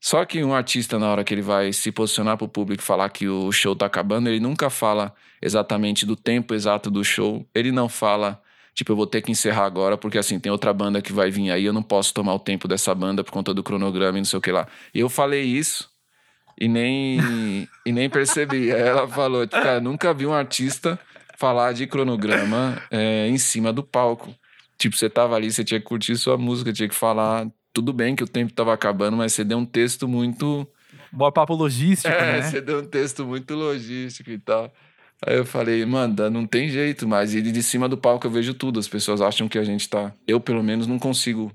[0.05, 3.09] Só que um artista, na hora que ele vai se posicionar para o público falar
[3.09, 7.49] que o show tá acabando, ele nunca fala exatamente do tempo exato do show.
[7.55, 8.43] Ele não fala,
[8.75, 11.53] tipo, eu vou ter que encerrar agora, porque assim, tem outra banda que vai vir
[11.53, 14.25] aí, eu não posso tomar o tempo dessa banda por conta do cronograma e não
[14.25, 14.67] sei o que lá.
[14.93, 15.89] E eu falei isso
[16.61, 18.73] e nem, e nem percebi.
[18.75, 20.99] Aí ela falou, cara, nunca vi um artista
[21.39, 24.35] falar de cronograma é, em cima do palco.
[24.77, 28.15] Tipo, você tava ali, você tinha que curtir sua música, tinha que falar tudo bem
[28.15, 30.67] que o tempo estava acabando, mas você deu um texto muito.
[31.11, 32.43] Bom papo logístico, é, né?
[32.43, 34.73] você deu um texto muito logístico e tal.
[35.25, 37.35] Aí eu falei, mano, não tem jeito mais.
[37.35, 38.81] E de cima do palco eu vejo tudo.
[38.81, 40.13] As pessoas acham que a gente tá.
[40.27, 41.53] Eu, pelo menos, não consigo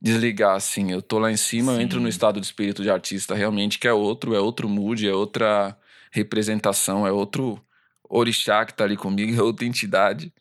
[0.00, 0.90] desligar assim.
[0.90, 3.86] Eu tô lá em cima, eu entro no estado de espírito de artista, realmente, que
[3.86, 5.76] é outro, é outro mood, é outra
[6.10, 7.62] representação, é outro
[8.08, 10.32] orixá que tá ali comigo, é outra entidade.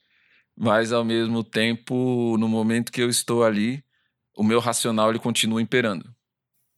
[0.58, 3.84] mas ao mesmo tempo, no momento que eu estou ali,
[4.40, 6.10] o meu racional ele continua imperando.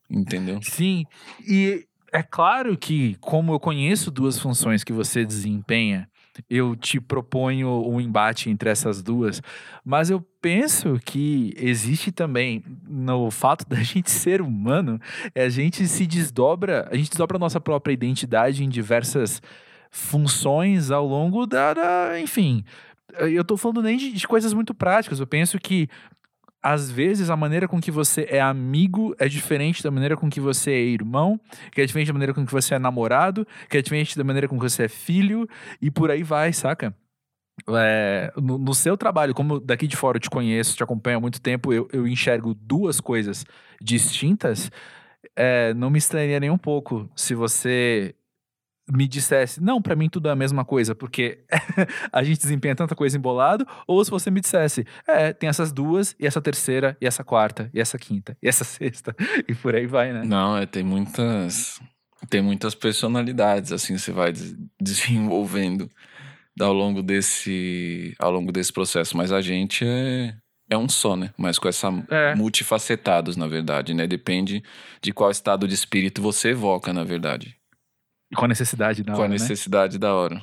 [0.09, 0.59] Entendeu?
[0.63, 1.05] Sim,
[1.47, 6.09] e é claro que, como eu conheço duas funções que você desempenha,
[6.49, 9.43] eu te proponho um embate entre essas duas,
[9.85, 14.99] mas eu penso que existe também no fato da gente ser humano,
[15.35, 19.39] a gente se desdobra, a gente desdobra a nossa própria identidade em diversas
[19.91, 22.65] funções ao longo da, da enfim,
[23.19, 25.19] eu tô falando nem de, de, coisas muito práticas.
[25.19, 25.89] Eu penso que
[26.61, 30.39] às vezes a maneira com que você é amigo é diferente da maneira com que
[30.39, 31.39] você é irmão,
[31.71, 34.47] que é diferente da maneira com que você é namorado, que é diferente da maneira
[34.47, 35.47] com que você é filho,
[35.81, 36.95] e por aí vai, saca?
[37.69, 41.21] É, no, no, seu trabalho, como daqui de fora eu te conheço, te acompanho há
[41.21, 43.45] muito tempo, eu, eu enxergo duas coisas
[43.79, 44.71] distintas.
[45.35, 48.15] É, não me estranharia nem um pouco se você
[48.91, 51.39] me dissesse, não, para mim tudo é a mesma coisa, porque
[52.11, 56.15] a gente desempenha tanta coisa embolado, ou se você me dissesse, é, tem essas duas,
[56.19, 59.15] e essa terceira, e essa quarta, e essa quinta, e essa sexta,
[59.47, 60.23] e por aí vai, né?
[60.25, 61.79] Não, é, tem muitas.
[62.29, 64.31] Tem muitas personalidades, assim, você vai
[64.79, 65.89] desenvolvendo
[66.59, 69.17] ao longo desse, ao longo desse processo.
[69.17, 70.35] Mas a gente é,
[70.69, 71.31] é um só, né?
[71.35, 72.35] Mas com essa é.
[72.35, 74.05] multifacetados, na verdade, né?
[74.05, 74.61] Depende
[75.01, 77.57] de qual estado de espírito você evoca, na verdade.
[78.31, 79.27] E com a necessidade da com hora.
[79.29, 79.41] Com a né?
[79.41, 79.99] necessidade né?
[79.99, 80.41] da hora.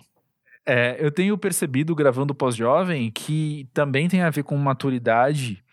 [0.67, 5.65] É, eu tenho percebido, gravando pós-jovem, que também tem a ver com maturidade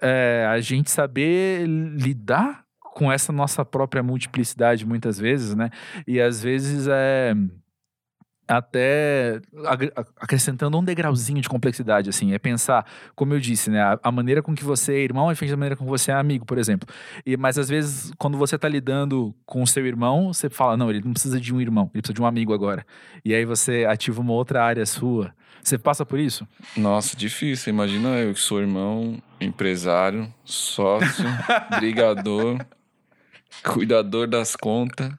[0.00, 5.68] é, a gente saber lidar com essa nossa própria multiplicidade muitas vezes, né?
[6.06, 7.34] E às vezes é
[8.46, 9.40] até
[10.20, 14.42] acrescentando um degrauzinho de complexidade, assim, é pensar, como eu disse, né, a, a, maneira
[14.42, 16.58] com que você é irmão é diferente da maneira com que você é amigo, por
[16.58, 16.88] exemplo.
[17.24, 20.90] E, mas às vezes, quando você está lidando com o seu irmão, você fala, não,
[20.90, 22.86] ele não precisa de um irmão, ele precisa de um amigo agora.
[23.24, 25.34] E aí você ativa uma outra área sua.
[25.62, 26.46] Você passa por isso?
[26.76, 27.72] Nossa, difícil.
[27.72, 31.24] Imagina eu que sou irmão, empresário, sócio,
[31.80, 32.64] brigador,
[33.64, 35.12] cuidador das contas.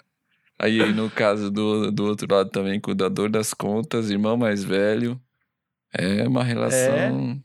[0.60, 5.20] Aí, no caso do, do outro lado também, cuidador das contas, irmão mais velho.
[5.93, 7.41] É uma relação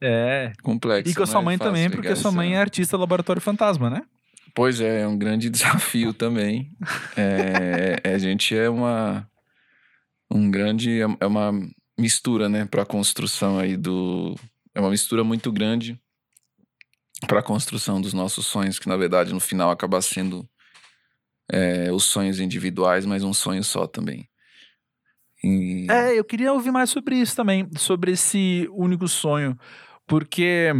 [0.00, 0.52] é, é.
[0.62, 1.10] complexa.
[1.10, 4.02] E com a sua é mãe também, porque sua mãe é artista Laboratório Fantasma, né?
[4.54, 6.70] Pois é, é um grande desafio também.
[7.16, 9.28] é, é, a gente é uma.
[10.30, 11.00] Um grande.
[11.20, 11.52] É uma
[11.98, 14.34] mistura, né, para a construção aí do.
[14.74, 16.00] É uma mistura muito grande
[17.26, 20.48] para a construção dos nossos sonhos, que na verdade no final acaba sendo
[21.52, 24.28] é, os sonhos individuais, mas um sonho só também.
[25.42, 25.86] E...
[25.90, 29.58] É, eu queria ouvir mais sobre isso também, sobre esse único sonho,
[30.06, 30.72] porque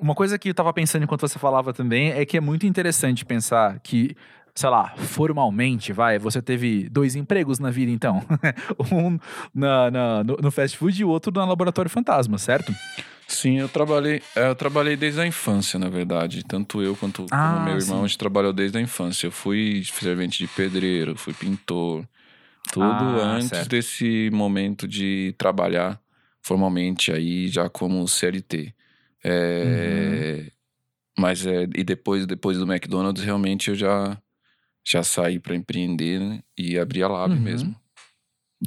[0.00, 3.24] uma coisa que eu estava pensando enquanto você falava também é que é muito interessante
[3.24, 4.16] pensar que,
[4.54, 8.22] sei lá, formalmente, vai, você teve dois empregos na vida então.
[8.92, 9.18] um
[9.54, 12.74] na, na no, no, fast food e o outro no laboratório fantasma, certo?
[13.30, 16.44] Sim, eu trabalhei, é, eu trabalhei desde a infância, na verdade.
[16.44, 18.04] Tanto eu quanto ah, meu irmão, sim.
[18.04, 19.28] a gente trabalhou desde a infância.
[19.28, 22.06] Eu fui servente de pedreiro, fui pintor.
[22.72, 23.68] Tudo ah, antes certo.
[23.68, 26.00] desse momento de trabalhar
[26.42, 28.74] formalmente aí, já como CLT.
[29.22, 30.50] É, uhum.
[31.18, 34.18] Mas é, e depois, depois do McDonald's, realmente eu já,
[34.84, 37.40] já saí para empreender né, e abrir a Lab uhum.
[37.40, 37.76] mesmo.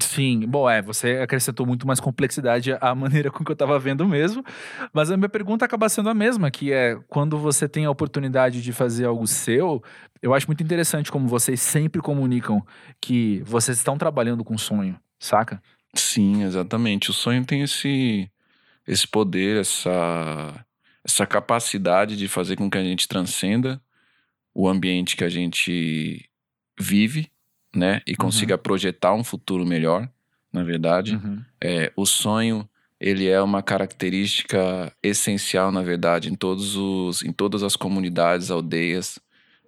[0.01, 4.07] Sim, bom, é, você acrescentou muito mais complexidade à maneira com que eu estava vendo
[4.07, 4.43] mesmo,
[4.91, 8.61] mas a minha pergunta acaba sendo a mesma, que é, quando você tem a oportunidade
[8.63, 9.83] de fazer algo seu,
[10.19, 12.65] eu acho muito interessante como vocês sempre comunicam
[12.99, 15.61] que vocês estão trabalhando com sonho, saca?
[15.93, 17.11] Sim, exatamente.
[17.11, 18.27] O sonho tem esse,
[18.87, 20.65] esse poder, essa,
[21.05, 23.79] essa capacidade de fazer com que a gente transcenda
[24.55, 26.27] o ambiente que a gente
[26.79, 27.29] vive
[27.75, 28.01] né?
[28.05, 28.61] E consiga uhum.
[28.61, 30.09] projetar um futuro melhor,
[30.51, 31.15] na verdade.
[31.15, 31.41] Uhum.
[31.61, 32.67] É, o sonho,
[32.99, 39.19] ele é uma característica essencial, na verdade, em, todos os, em todas as comunidades, aldeias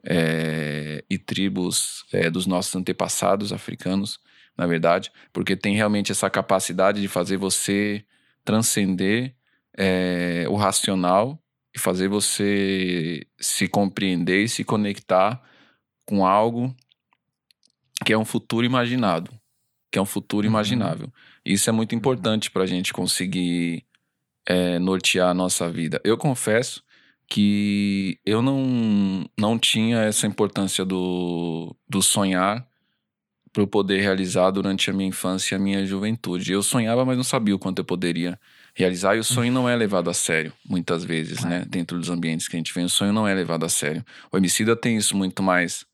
[0.03, 4.19] é, e tribos é, dos nossos antepassados africanos,
[4.57, 8.05] na verdade, porque tem realmente essa capacidade de fazer você
[8.43, 9.33] transcender
[9.77, 11.41] é, o racional
[11.75, 15.41] e fazer você se compreender e se conectar
[16.05, 16.73] com algo
[18.05, 19.31] que é um futuro imaginado,
[19.91, 20.53] que é um futuro uhum.
[20.53, 21.11] imaginável.
[21.43, 21.97] Isso é muito uhum.
[21.97, 23.83] importante para a gente conseguir
[24.45, 25.99] é, nortear a nossa vida.
[26.03, 26.83] Eu confesso
[27.27, 32.65] que eu não, não tinha essa importância do, do sonhar
[33.51, 36.51] para eu poder realizar durante a minha infância e a minha juventude.
[36.51, 38.37] Eu sonhava, mas não sabia o quanto eu poderia
[38.75, 41.63] realizar, e o sonho não é levado a sério, muitas vezes, né?
[41.65, 44.03] Dentro dos ambientes que a gente vem, o sonho não é levado a sério.
[44.29, 45.85] O homicida tem isso muito mais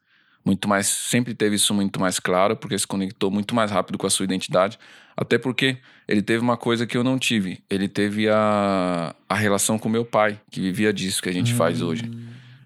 [0.44, 4.08] muito mais, sempre teve isso muito mais claro, porque se conectou muito mais rápido com
[4.08, 4.80] a sua identidade.
[5.16, 5.78] Até porque
[6.08, 7.64] ele teve uma coisa que eu não tive.
[7.70, 11.58] Ele teve a, a relação com meu pai, que vivia disso que a gente hum.
[11.58, 12.10] faz hoje.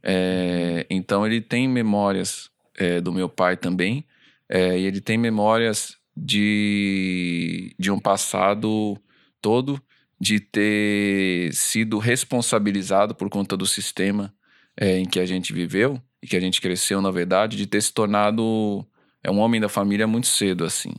[0.01, 4.05] É, então ele tem memórias é, do meu pai também.
[4.47, 8.97] É, e ele tem memórias de, de um passado
[9.41, 9.81] todo
[10.19, 14.33] de ter sido responsabilizado por conta do sistema
[14.77, 17.79] é, em que a gente viveu e que a gente cresceu, na verdade, de ter
[17.79, 18.83] se tornado
[19.23, 20.91] é um homem da família muito cedo, assim,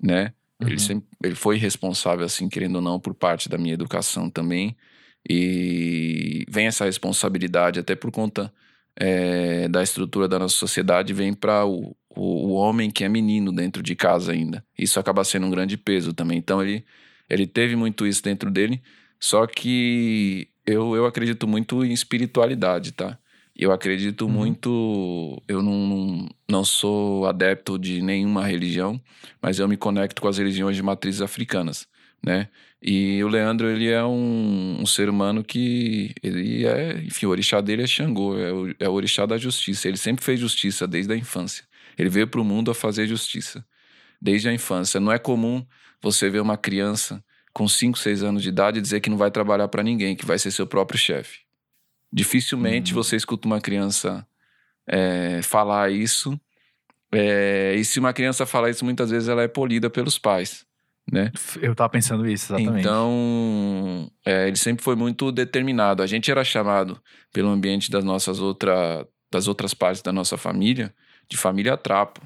[0.00, 0.34] né?
[0.60, 0.68] Uhum.
[0.68, 4.76] Ele, sempre, ele foi responsável, assim, querendo ou não, por parte da minha educação também.
[5.28, 8.52] E vem essa responsabilidade, até por conta
[8.94, 13.50] é, da estrutura da nossa sociedade, vem para o, o, o, homem que é menino
[13.50, 14.62] dentro de casa ainda.
[14.78, 16.36] Isso acaba sendo um grande peso também.
[16.36, 16.84] Então ele,
[17.28, 18.82] ele teve muito isso dentro dele,
[19.18, 23.18] só que eu, eu acredito muito em espiritualidade, tá?
[23.58, 24.30] Eu acredito uhum.
[24.30, 25.42] muito.
[25.48, 29.00] Eu não, não, sou adepto de nenhuma religião,
[29.42, 31.88] mas eu me conecto com as religiões de matrizes africanas,
[32.24, 32.48] né?
[32.80, 36.14] E o Leandro, ele é um, um ser humano que.
[36.22, 37.02] Ele é.
[37.02, 39.88] Enfim, o orixá dele é Xangô, é o, é o orixá da justiça.
[39.88, 41.64] Ele sempre fez justiça desde a infância.
[41.98, 43.64] Ele veio para o mundo a fazer justiça
[44.22, 45.00] desde a infância.
[45.00, 45.66] Não é comum
[46.00, 49.66] você ver uma criança com 5, 6 anos de idade dizer que não vai trabalhar
[49.66, 51.47] para ninguém, que vai ser seu próprio chefe.
[52.12, 53.02] Dificilmente uhum.
[53.02, 54.26] você escuta uma criança
[54.86, 56.38] é, falar isso.
[57.12, 60.66] É, e se uma criança falar isso, muitas vezes ela é polida pelos pais.
[61.10, 61.32] Né?
[61.62, 62.80] Eu tava pensando isso, exatamente.
[62.80, 66.02] Então, é, ele sempre foi muito determinado.
[66.02, 67.00] A gente era chamado
[67.32, 70.94] pelo ambiente das nossas outra, das outras partes da nossa família
[71.28, 72.20] de família trapo,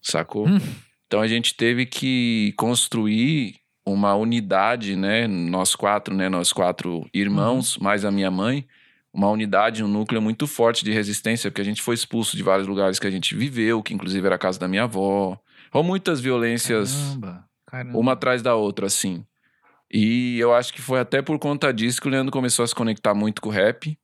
[0.00, 0.48] sacou?
[0.48, 0.58] Hum.
[1.06, 5.26] Então a gente teve que construir uma unidade, né?
[5.26, 6.28] Nós quatro, né?
[6.28, 7.84] Nós quatro irmãos, uhum.
[7.84, 8.66] mais a minha mãe,
[9.12, 12.68] uma unidade, um núcleo muito forte de resistência, porque a gente foi expulso de vários
[12.68, 15.38] lugares que a gente viveu, que inclusive era a casa da minha avó.
[15.72, 17.44] Ou muitas violências, Caramba.
[17.66, 17.98] Caramba.
[17.98, 19.24] uma atrás da outra, assim.
[19.92, 22.74] E eu acho que foi até por conta disso que o Leandro começou a se
[22.74, 23.98] conectar muito com o rap.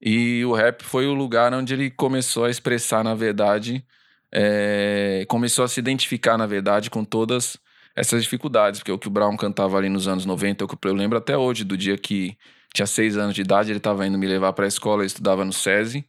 [0.00, 3.84] E o rap foi o lugar onde ele começou a expressar, na verdade,
[4.32, 7.58] é, começou a se identificar, na verdade, com todas
[7.94, 8.80] essas dificuldades.
[8.80, 11.64] Porque o que o Brown cantava ali nos anos 90, eu, eu lembro até hoje,
[11.64, 12.36] do dia que
[12.76, 15.44] tinha seis anos de idade, ele estava indo me levar para a escola, eu estudava
[15.44, 16.06] no SESI.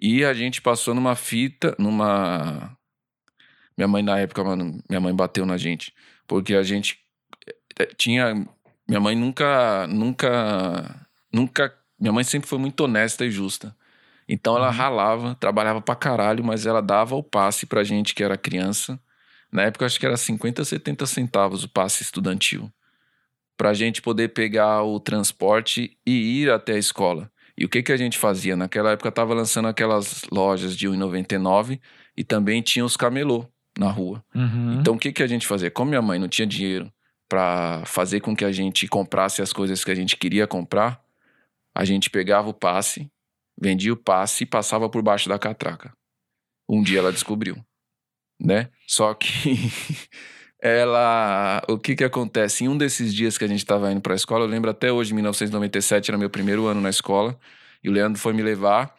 [0.00, 2.76] E a gente passou numa fita, numa.
[3.76, 5.94] Minha mãe, na época, mano, minha mãe bateu na gente.
[6.26, 6.98] Porque a gente
[7.78, 8.46] eh, tinha.
[8.88, 9.86] Minha mãe nunca.
[9.86, 11.06] Nunca.
[11.32, 11.74] Nunca.
[11.98, 13.74] Minha mãe sempre foi muito honesta e justa.
[14.28, 14.74] Então ela uhum.
[14.74, 19.00] ralava, trabalhava pra caralho, mas ela dava o passe pra gente que era criança.
[19.52, 22.72] Na época, acho que era 50, 70 centavos o passe estudantil
[23.62, 27.30] para a gente poder pegar o transporte e ir até a escola.
[27.56, 28.56] E o que, que a gente fazia?
[28.56, 31.80] Naquela época estava lançando aquelas lojas de 1,99
[32.16, 33.46] e também tinha os camelô
[33.78, 34.20] na rua.
[34.34, 34.80] Uhum.
[34.80, 35.70] Então o que, que a gente fazia?
[35.70, 36.92] Como minha mãe não tinha dinheiro
[37.28, 41.00] para fazer com que a gente comprasse as coisas que a gente queria comprar,
[41.72, 43.08] a gente pegava o passe,
[43.56, 45.92] vendia o passe e passava por baixo da catraca.
[46.68, 47.64] Um dia ela descobriu,
[48.40, 48.70] né?
[48.88, 49.70] Só que
[50.62, 51.60] ela.
[51.68, 52.64] O que que acontece?
[52.64, 54.92] Em um desses dias que a gente estava indo para a escola, eu lembro até
[54.92, 57.36] hoje, 1997, era meu primeiro ano na escola,
[57.82, 58.94] e o Leandro foi me levar.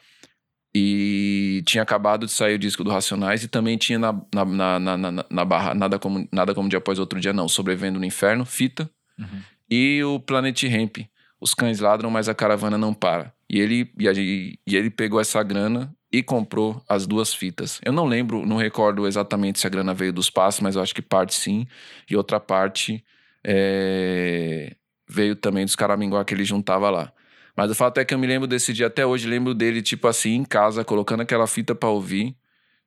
[0.76, 4.98] E tinha acabado de sair o disco do Racionais e também tinha na, na, na,
[4.98, 8.44] na, na, barra Nada como, Nada como Dia Após Outro Dia, não, Sobrevivendo no Inferno,
[8.44, 8.90] Fita.
[9.18, 9.42] Uhum.
[9.70, 10.98] E o Planet Ramp,
[11.40, 13.32] Os Cães Ladram, mas a Caravana Não Para.
[13.48, 17.82] E ele, e, e ele pegou essa grana e comprou as duas fitas.
[17.84, 20.94] Eu não lembro, não recordo exatamente se a grana veio dos passos, mas eu acho
[20.94, 21.66] que parte sim,
[22.08, 23.04] e outra parte
[23.44, 24.76] é,
[25.10, 27.12] veio também dos caraminguá que ele juntava lá.
[27.58, 30.08] Mas o fato é que eu me lembro desse dia até hoje, lembro dele, tipo
[30.08, 32.36] assim, em casa, colocando aquela fita para ouvir,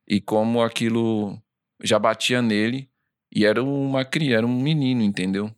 [0.07, 1.37] e como aquilo
[1.83, 2.89] já batia nele,
[3.29, 5.53] e era uma criança, era um menino, entendeu?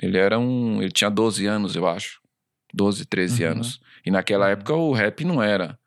[0.00, 0.80] Ele era um.
[0.80, 2.20] Ele tinha 12 anos, eu acho.
[2.72, 3.50] 12, 13 uhum.
[3.50, 3.80] anos.
[4.06, 4.52] E naquela uhum.
[4.52, 5.77] época o rap não era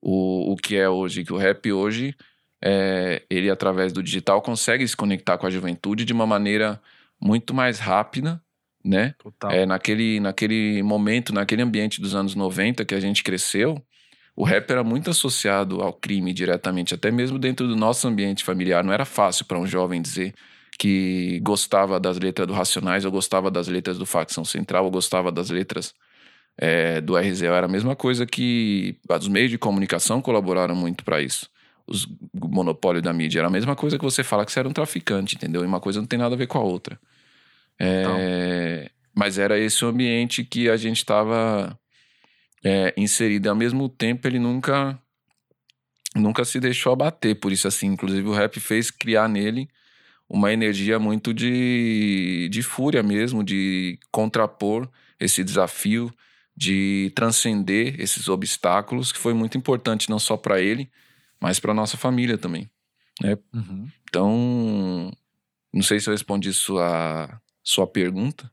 [0.00, 2.14] o, o que é hoje, que o rap hoje,
[2.62, 6.80] é, ele através do digital consegue se conectar com a juventude de uma maneira
[7.20, 8.40] muito mais rápida,
[8.84, 9.14] né?
[9.18, 9.50] Total.
[9.50, 13.82] É, naquele, naquele momento, naquele ambiente dos anos 90 que a gente cresceu,
[14.36, 18.84] o rap era muito associado ao crime diretamente, até mesmo dentro do nosso ambiente familiar.
[18.84, 20.32] Não era fácil para um jovem dizer
[20.78, 25.32] que gostava das letras do Racionais, ou gostava das letras do Facção Central, ou gostava
[25.32, 25.92] das letras
[26.58, 31.22] é, do RZO era a mesma coisa que os meios de comunicação colaboraram muito para
[31.22, 31.48] isso.
[31.86, 34.68] Os, o monopólio da mídia era a mesma coisa que você fala que você era
[34.68, 35.62] um traficante, entendeu?
[35.62, 37.00] E uma coisa não tem nada a ver com a outra.
[37.78, 38.98] É, então.
[39.14, 41.78] Mas era esse o ambiente que a gente estava
[42.64, 43.46] é, inserido.
[43.46, 44.98] E ao mesmo tempo, ele nunca
[46.14, 47.86] nunca se deixou abater por isso assim.
[47.86, 49.68] Inclusive o rap fez criar nele
[50.28, 54.88] uma energia muito de, de fúria mesmo, de contrapor
[55.18, 56.12] esse desafio,
[56.58, 60.90] de transcender esses obstáculos, que foi muito importante não só para ele,
[61.40, 62.68] mas para nossa família também.
[63.22, 63.38] Né?
[63.54, 63.88] Uhum.
[64.08, 65.12] Então,
[65.72, 68.50] não sei se eu respondi sua, sua pergunta,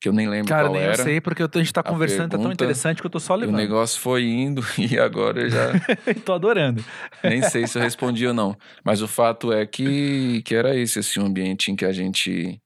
[0.00, 0.92] que eu nem lembro Cara, qual nem era.
[0.92, 3.34] eu sei, porque a gente tá conversando, pergunta, tá tão interessante que eu tô só
[3.34, 3.56] levando.
[3.56, 5.72] O negócio foi indo e agora eu já...
[6.24, 6.84] tô adorando.
[7.24, 8.56] nem sei se eu respondi ou não.
[8.84, 12.62] Mas o fato é que, que era esse, assim, o ambiente em que a gente...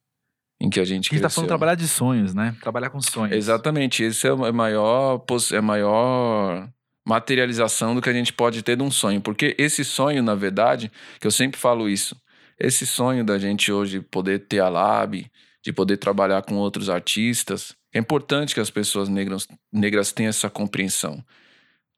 [0.62, 2.56] Em que a gente A gente tá falando trabalhar de sonhos, né?
[2.60, 3.36] Trabalhar com sonhos.
[3.36, 4.04] Exatamente.
[4.04, 6.68] Esse é a maior, é a maior
[7.04, 9.20] materialização do que a gente pode ter de um sonho.
[9.20, 12.16] Porque esse sonho, na verdade, que eu sempre falo isso,
[12.56, 15.28] esse sonho da gente hoje poder ter a Lab,
[15.64, 17.74] de poder trabalhar com outros artistas.
[17.92, 21.24] É importante que as pessoas negras, negras tenham essa compreensão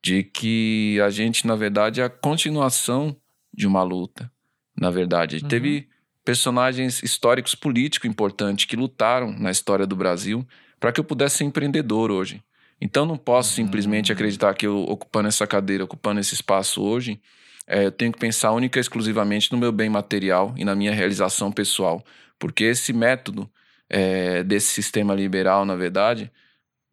[0.03, 3.15] de que a gente, na verdade, é a continuação
[3.53, 4.31] de uma luta.
[4.79, 5.49] Na verdade, uhum.
[5.49, 5.89] teve
[6.25, 10.47] personagens históricos políticos importantes que lutaram na história do Brasil
[10.81, 12.43] para que eu pudesse ser empreendedor hoje.
[12.81, 13.67] Então não posso uhum.
[13.67, 17.21] simplesmente acreditar que eu ocupando essa cadeira, ocupando esse espaço hoje,
[17.67, 20.93] é, eu tenho que pensar única e exclusivamente no meu bem material e na minha
[20.93, 22.05] realização pessoal.
[22.39, 23.51] Porque esse método
[23.89, 26.31] é, desse sistema liberal, na verdade,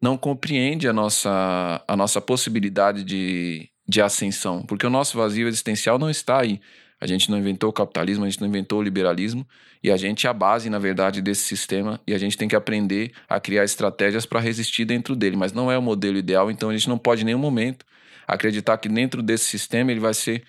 [0.00, 4.62] não compreende a nossa, a nossa possibilidade de, de ascensão.
[4.62, 6.60] Porque o nosso vazio existencial não está aí.
[7.02, 9.44] A gente não inventou o capitalismo, a gente não inventou o liberalismo,
[9.82, 12.54] e a gente é a base, na verdade, desse sistema, e a gente tem que
[12.54, 16.70] aprender a criar estratégias para resistir dentro dele, mas não é o modelo ideal, então
[16.70, 17.84] a gente não pode em nenhum momento
[18.24, 20.44] acreditar que dentro desse sistema ele vai ser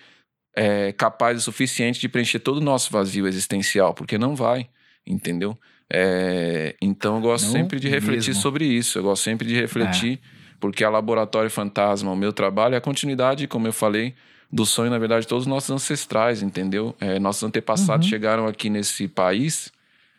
[0.54, 4.68] é, capaz o suficiente de preencher todo o nosso vazio existencial, porque não vai,
[5.04, 5.58] entendeu?
[5.92, 8.42] É, então eu gosto não sempre de refletir mesmo.
[8.42, 10.56] sobre isso, eu gosto sempre de refletir, é.
[10.60, 14.14] porque a Laboratório Fantasma, o meu trabalho é a continuidade, como eu falei,
[14.54, 16.94] do sonho, na verdade, de todos os nossos ancestrais, entendeu?
[17.00, 18.10] É, nossos antepassados uhum.
[18.10, 19.72] chegaram aqui nesse país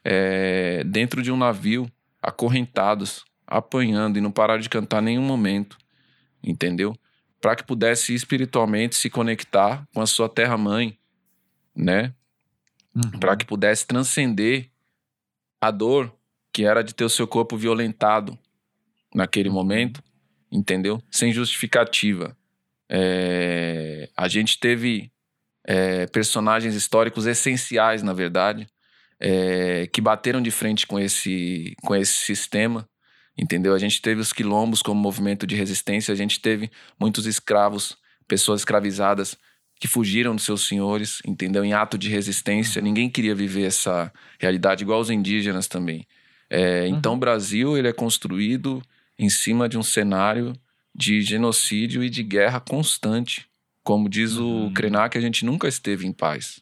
[0.04, 1.90] é, dentro de um navio,
[2.22, 5.78] acorrentados, apanhando e não pararam de cantar em nenhum momento,
[6.44, 6.96] entendeu?
[7.46, 10.98] para que pudesse espiritualmente se conectar com a sua terra-mãe,
[11.76, 12.12] né?
[12.96, 13.20] Uhum.
[13.20, 14.72] Para que pudesse transcender
[15.62, 16.12] a dor
[16.52, 18.36] que era de ter o seu corpo violentado
[19.14, 19.54] naquele uhum.
[19.54, 20.02] momento,
[20.52, 21.00] entendeu?
[21.12, 22.36] Sem justificativa.
[22.90, 24.10] É...
[24.16, 25.12] a gente teve
[25.68, 28.68] é, personagens históricos essenciais, na verdade,
[29.20, 32.88] é, que bateram de frente com esse, com esse sistema
[33.38, 33.74] entendeu?
[33.74, 38.62] A gente teve os quilombos como movimento de resistência, a gente teve muitos escravos, pessoas
[38.62, 39.38] escravizadas
[39.80, 41.64] que fugiram dos seus senhores, entendeu?
[41.66, 42.86] Em ato de resistência, uhum.
[42.86, 46.08] ninguém queria viver essa realidade, igual os indígenas também.
[46.50, 47.18] É, então, uhum.
[47.18, 48.82] o Brasil ele é construído
[49.20, 50.54] em cima de um cenário
[50.96, 53.46] de genocídio e de guerra constante.
[53.84, 54.68] Como diz uhum.
[54.68, 56.62] o Krenak, a gente nunca esteve em paz.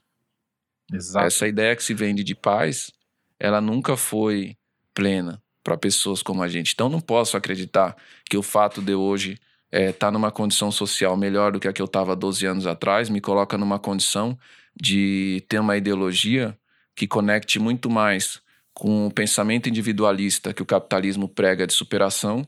[0.92, 1.26] Exato.
[1.26, 2.92] Essa ideia que se vende de paz,
[3.40, 4.58] ela nunca foi
[4.94, 6.74] plena para pessoas como a gente.
[6.74, 7.96] Então não posso acreditar
[8.30, 9.38] que o fato de hoje
[9.72, 12.68] estar é, tá numa condição social melhor do que a que eu estava 12 anos
[12.68, 14.38] atrás me coloca numa condição
[14.76, 16.58] de ter uma ideologia
[16.96, 18.42] que conecte muito mais
[18.74, 22.46] com o pensamento individualista que o capitalismo prega de superação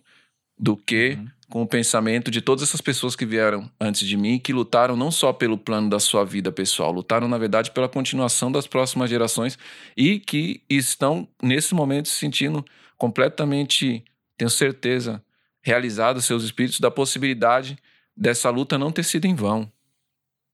[0.58, 1.28] do que uhum.
[1.50, 5.12] Com o pensamento de todas essas pessoas que vieram antes de mim que lutaram não
[5.12, 9.58] só pelo plano da sua vida pessoal, lutaram na verdade pela continuação das próximas gerações
[9.96, 12.66] e que estão nesse momento se sentindo
[12.98, 14.04] completamente,
[14.38, 15.24] tenho certeza,
[15.62, 17.78] realizado seus espíritos da possibilidade
[18.16, 19.72] dessa luta não ter sido em vão.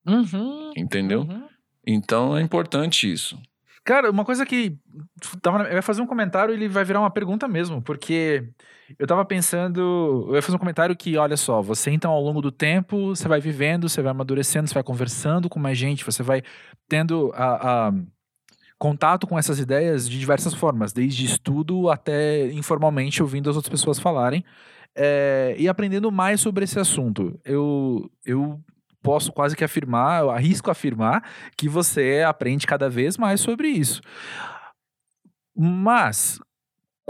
[0.06, 1.22] Uhum, Entendeu?
[1.22, 1.48] Uhum.
[1.86, 3.40] Então é importante isso.
[3.84, 4.78] Cara, uma coisa que.
[5.42, 8.48] Tava, eu ia fazer um comentário e ele vai virar uma pergunta mesmo, porque
[9.00, 10.28] eu tava pensando.
[10.30, 13.28] Eu ia fazer um comentário que, olha só, você então ao longo do tempo, você
[13.28, 16.44] vai vivendo, você vai amadurecendo, você vai conversando com mais gente, você vai
[16.88, 17.94] tendo a, a
[18.78, 24.00] contato com essas ideias de diversas formas, desde estudo até informalmente ouvindo as outras pessoas
[24.00, 24.44] falarem
[24.96, 27.40] é, e aprendendo mais sobre esse assunto.
[27.46, 28.60] Eu, eu
[29.02, 31.24] posso quase que afirmar, eu arrisco afirmar
[31.58, 34.02] que você aprende cada vez mais sobre isso.
[35.56, 36.40] Mas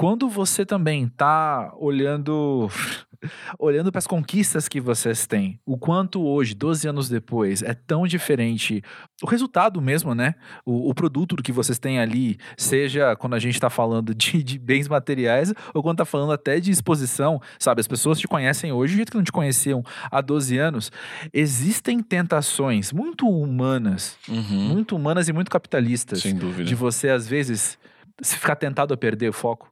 [0.02, 2.68] quando você também está olhando
[3.60, 8.08] olhando para as conquistas que vocês têm, o quanto hoje, 12 anos depois, é tão
[8.08, 8.82] diferente
[9.22, 10.34] o resultado mesmo, né?
[10.66, 14.58] O, o produto que vocês têm ali, seja quando a gente está falando de, de,
[14.58, 17.80] bens materiais ou quando está falando até de exposição, sabe?
[17.80, 20.92] As pessoas te conhecem hoje do jeito que não te conheciam há 12 anos.
[21.32, 24.70] Existem tentações muito humanas, uhum.
[24.70, 26.24] muito humanas e muito capitalistas.
[26.24, 26.64] Sem dúvida.
[26.64, 27.78] De você, às vezes,
[28.20, 29.72] se ficar tentado a perder o foco.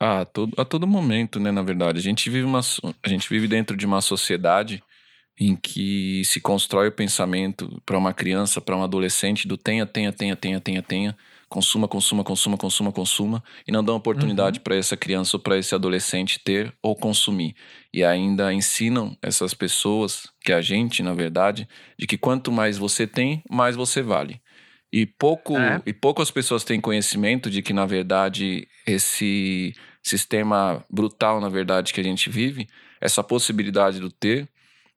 [0.00, 1.98] Ah, a todo, a todo momento, né, na verdade.
[1.98, 2.60] A gente vive, uma,
[3.02, 4.82] a gente vive dentro de uma sociedade
[5.40, 10.12] em que se constrói o pensamento para uma criança, para um adolescente do tenha, tenha,
[10.12, 11.16] tenha, tenha, tenha, tenha,
[11.48, 14.64] consuma, consuma, consuma, consuma, consuma, e não dão oportunidade uhum.
[14.64, 17.54] para essa criança ou para esse adolescente ter ou consumir.
[17.92, 21.68] E ainda ensinam essas pessoas, que é a gente, na verdade,
[21.98, 24.40] de que quanto mais você tem, mais você vale.
[24.92, 25.82] E pouco é.
[25.84, 32.00] e poucas pessoas têm conhecimento de que na verdade esse sistema brutal, na verdade, que
[32.00, 32.66] a gente vive,
[33.00, 34.48] essa possibilidade do ter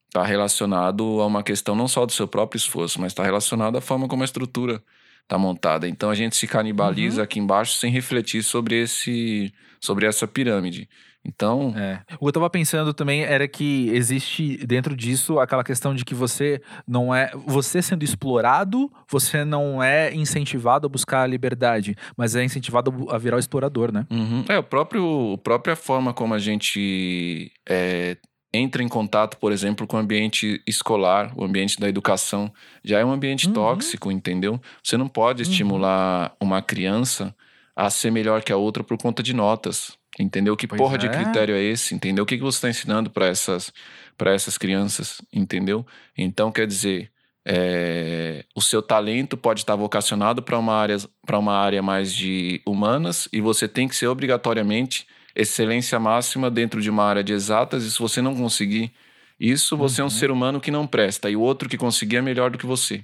[0.08, 3.82] está relacionado a uma questão não só do seu próprio esforço, mas está relacionado à
[3.82, 4.82] forma como a estrutura
[5.24, 5.88] está montada.
[5.88, 7.24] Então a gente se canibaliza uhum.
[7.24, 10.88] aqui embaixo sem refletir sobre esse sobre essa pirâmide.
[11.24, 11.74] Então.
[11.78, 12.02] É.
[12.16, 16.16] O que eu tava pensando também era que existe dentro disso aquela questão de que
[16.16, 17.32] você não é.
[17.46, 23.18] Você sendo explorado, você não é incentivado a buscar a liberdade, mas é incentivado a
[23.18, 24.06] virar o explorador, né?
[24.10, 24.44] Uhum.
[24.50, 28.18] É, o próprio, a própria forma como a gente é,
[28.54, 32.52] entra em contato, por exemplo, com o ambiente escolar, o ambiente da educação,
[32.84, 33.54] já é um ambiente uhum.
[33.54, 34.60] tóxico, entendeu?
[34.84, 35.50] Você não pode uhum.
[35.50, 37.36] estimular uma criança
[37.76, 39.98] a ser melhor que a outra por conta de notas.
[40.20, 40.58] Entendeu?
[40.58, 40.98] Que pois porra é.
[40.98, 41.96] de critério é esse?
[41.96, 42.24] Entendeu?
[42.24, 43.72] O que, que você está ensinando para essas,
[44.20, 45.22] essas crianças?
[45.34, 45.86] Entendeu?
[46.18, 47.12] Então, quer dizer,
[47.46, 50.98] é, o seu talento pode estar vocacionado para uma, área,
[51.32, 56.90] uma área mais de humanas e você tem que ser obrigatoriamente excelência máxima dentro de
[56.90, 57.84] uma área de exatas.
[57.84, 58.92] E se você não conseguir
[59.40, 60.06] isso, você uhum.
[60.06, 60.20] é um uhum.
[60.20, 63.04] ser humano que não presta e o outro que conseguir é melhor do que você.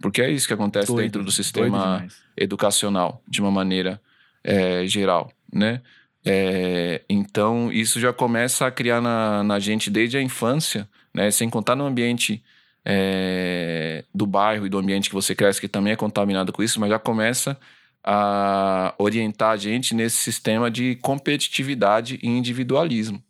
[0.00, 4.00] Porque é isso que acontece doido, dentro do sistema educacional, de uma maneira
[4.44, 5.82] é, geral, né?
[6.30, 11.30] É, então, isso já começa a criar na, na gente desde a infância, né?
[11.30, 12.44] Sem contar no ambiente
[12.84, 16.78] é, do bairro e do ambiente que você cresce, que também é contaminado com isso,
[16.78, 17.58] mas já começa
[18.04, 23.22] a orientar a gente nesse sistema de competitividade e individualismo,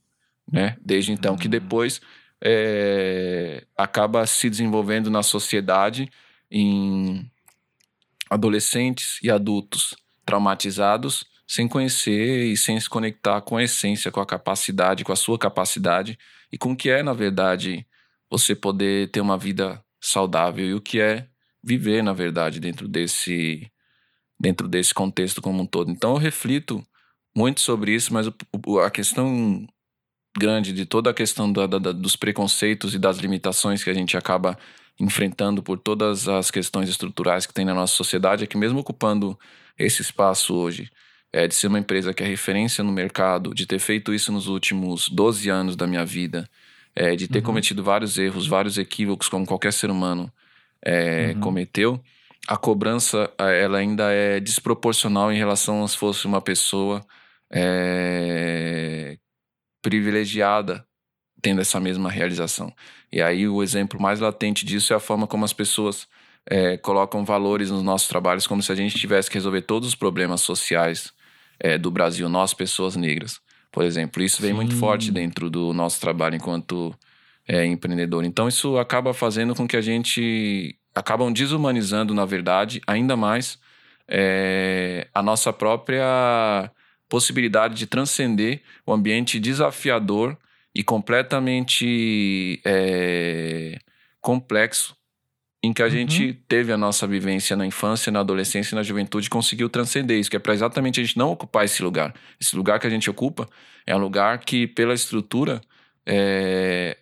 [0.50, 0.76] né?
[0.80, 1.50] Desde então, que hum.
[1.50, 2.00] depois
[2.42, 6.10] é, acaba se desenvolvendo na sociedade
[6.50, 7.30] em
[8.28, 9.94] adolescentes e adultos
[10.26, 15.16] traumatizados sem conhecer e sem se conectar com a essência, com a capacidade, com a
[15.16, 16.18] sua capacidade
[16.52, 17.86] e com o que é, na verdade,
[18.30, 21.26] você poder ter uma vida saudável e o que é
[21.64, 23.70] viver, na verdade, dentro desse
[24.40, 25.90] dentro desse contexto como um todo.
[25.90, 26.86] Então eu reflito
[27.36, 29.66] muito sobre isso, mas a questão
[30.38, 34.16] grande de toda a questão da, da, dos preconceitos e das limitações que a gente
[34.16, 34.56] acaba
[35.00, 39.38] enfrentando por todas as questões estruturais que tem na nossa sociedade é que mesmo ocupando
[39.76, 40.90] esse espaço hoje,
[41.32, 44.46] é, de ser uma empresa que é referência no mercado, de ter feito isso nos
[44.46, 46.48] últimos 12 anos da minha vida,
[46.94, 47.44] é, de ter uhum.
[47.44, 50.32] cometido vários erros, vários equívocos, como qualquer ser humano
[50.82, 51.40] é, uhum.
[51.40, 52.02] cometeu,
[52.46, 57.04] a cobrança ela ainda é desproporcional em relação a se fosse uma pessoa
[57.52, 59.18] é,
[59.82, 60.86] privilegiada
[61.42, 62.72] tendo essa mesma realização.
[63.12, 66.08] E aí o exemplo mais latente disso é a forma como as pessoas
[66.46, 69.94] é, colocam valores nos nossos trabalhos, como se a gente tivesse que resolver todos os
[69.94, 71.12] problemas sociais
[71.60, 73.40] é, do Brasil, nós, pessoas negras,
[73.70, 74.22] por exemplo.
[74.22, 74.56] Isso vem Sim.
[74.56, 76.94] muito forte dentro do nosso trabalho enquanto
[77.46, 78.24] é, empreendedor.
[78.24, 83.58] Então, isso acaba fazendo com que a gente acabam desumanizando, na verdade, ainda mais
[84.08, 86.70] é, a nossa própria
[87.08, 90.36] possibilidade de transcender o ambiente desafiador
[90.74, 93.78] e completamente é,
[94.20, 94.97] complexo
[95.62, 95.90] em que a uhum.
[95.90, 100.30] gente teve a nossa vivência na infância, na adolescência e na juventude, conseguiu transcender isso,
[100.30, 102.14] que é para exatamente a gente não ocupar esse lugar.
[102.40, 103.48] Esse lugar que a gente ocupa
[103.86, 105.60] é um lugar que, pela estrutura,
[106.06, 106.96] é...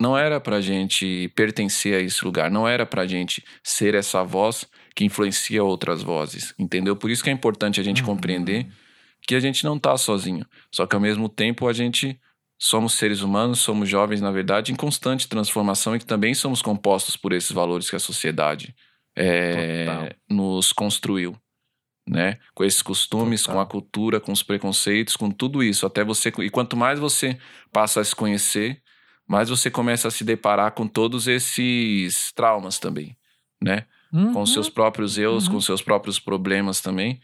[0.00, 3.94] não era para a gente pertencer a esse lugar, não era para a gente ser
[3.94, 6.96] essa voz que influencia outras vozes, entendeu?
[6.96, 8.08] Por isso que é importante a gente uhum.
[8.08, 8.66] compreender
[9.26, 12.18] que a gente não está sozinho, só que ao mesmo tempo a gente
[12.58, 17.16] somos seres humanos, somos jovens, na verdade, em constante transformação e que também somos compostos
[17.16, 18.74] por esses valores que a sociedade
[19.16, 21.36] é, nos construiu.
[22.06, 22.38] Né?
[22.54, 23.54] Com esses costumes, Total.
[23.54, 25.86] com a cultura, com os preconceitos, com tudo isso.
[25.86, 26.30] Até você.
[26.38, 27.38] E quanto mais você
[27.72, 28.82] passa a se conhecer,
[29.26, 33.16] mais você começa a se deparar com todos esses traumas também,
[33.62, 33.86] né?
[34.12, 34.34] Uhum.
[34.34, 35.54] Com seus próprios erros, uhum.
[35.54, 37.20] com seus próprios problemas também.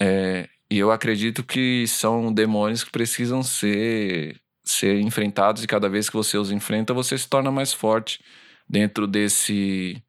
[0.00, 4.40] É, e eu acredito que são demônios que precisam ser
[4.72, 8.20] ser enfrentados e cada vez que você os enfrenta, você se torna mais forte
[8.68, 10.02] dentro desse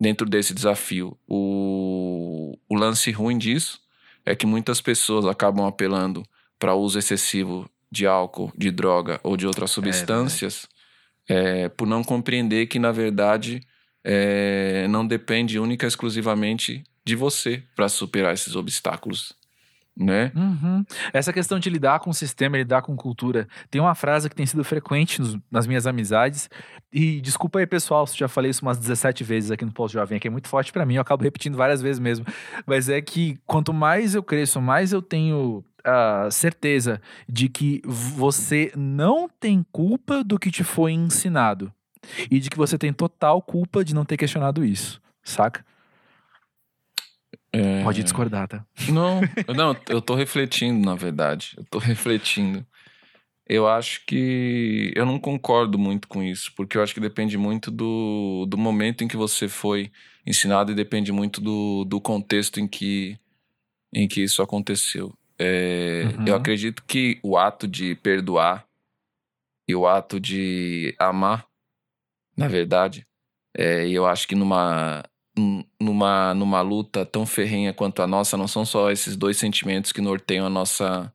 [0.00, 1.18] dentro desse desafio.
[1.26, 3.80] O, o lance ruim disso
[4.24, 6.22] é que muitas pessoas acabam apelando
[6.58, 10.68] para uso excessivo de álcool, de droga ou de outras é, substâncias
[11.28, 13.60] é, é, por não compreender que, na verdade,
[14.04, 19.32] é, não depende única e exclusivamente de você para superar esses obstáculos
[19.98, 20.30] né?
[20.34, 20.84] Uhum.
[21.12, 23.48] Essa questão de lidar com o sistema, lidar com cultura.
[23.68, 26.48] Tem uma frase que tem sido frequente nos, nas minhas amizades.
[26.92, 30.28] E desculpa aí, pessoal, se já falei isso umas 17 vezes aqui no Pós-Jovem, que
[30.28, 32.24] é muito forte para mim, eu acabo repetindo várias vezes mesmo.
[32.64, 38.72] Mas é que quanto mais eu cresço, mais eu tenho a certeza de que você
[38.76, 41.72] não tem culpa do que te foi ensinado.
[42.30, 45.64] E de que você tem total culpa de não ter questionado isso, saca?
[47.58, 47.82] É...
[47.82, 48.64] Pode discordar, tá?
[48.88, 49.20] Não,
[49.54, 51.54] não, eu tô refletindo, na verdade.
[51.56, 52.64] Eu tô refletindo.
[53.48, 54.92] Eu acho que.
[54.94, 59.02] Eu não concordo muito com isso, porque eu acho que depende muito do, do momento
[59.02, 59.90] em que você foi
[60.24, 63.18] ensinado e depende muito do, do contexto em que,
[63.92, 65.12] em que isso aconteceu.
[65.38, 66.26] É, uhum.
[66.26, 68.66] Eu acredito que o ato de perdoar
[69.66, 71.46] e o ato de amar,
[72.36, 73.06] na verdade,
[73.56, 75.02] é, eu acho que numa,
[75.80, 80.00] numa, numa luta tão ferrenha quanto a nossa, não são só esses dois sentimentos que
[80.00, 81.12] norteiam a nossa,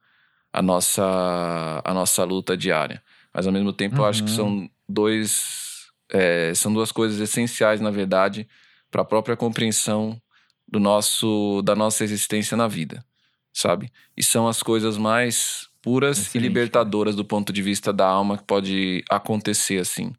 [0.52, 3.02] a nossa, a nossa luta diária.
[3.34, 4.02] Mas ao mesmo tempo, uhum.
[4.02, 4.70] eu acho que são uhum.
[4.88, 5.88] dois.
[6.12, 8.48] É, são duas coisas essenciais, na verdade,
[8.92, 10.22] para a própria compreensão
[10.68, 13.04] do nosso, da nossa existência na vida,
[13.52, 13.92] sabe?
[14.16, 16.38] E são as coisas mais puras Excelente.
[16.38, 20.14] e libertadoras do ponto de vista da alma que pode acontecer assim.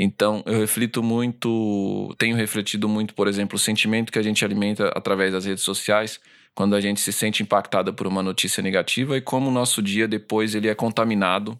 [0.00, 4.92] Então, eu reflito muito, tenho refletido muito, por exemplo, o sentimento que a gente alimenta
[4.94, 6.20] através das redes sociais,
[6.54, 10.06] quando a gente se sente impactada por uma notícia negativa e como o nosso dia
[10.06, 11.58] depois ele é contaminado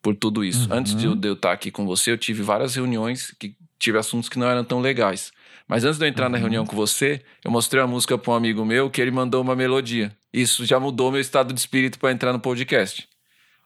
[0.00, 0.70] por tudo isso.
[0.70, 0.76] Uhum.
[0.76, 3.98] Antes de eu, de eu estar aqui com você, eu tive várias reuniões que tive
[3.98, 5.32] assuntos que não eram tão legais.
[5.66, 6.32] Mas antes de eu entrar uhum.
[6.32, 9.42] na reunião com você, eu mostrei a música para um amigo meu que ele mandou
[9.42, 10.12] uma melodia.
[10.32, 13.08] Isso já mudou meu estado de espírito para entrar no podcast.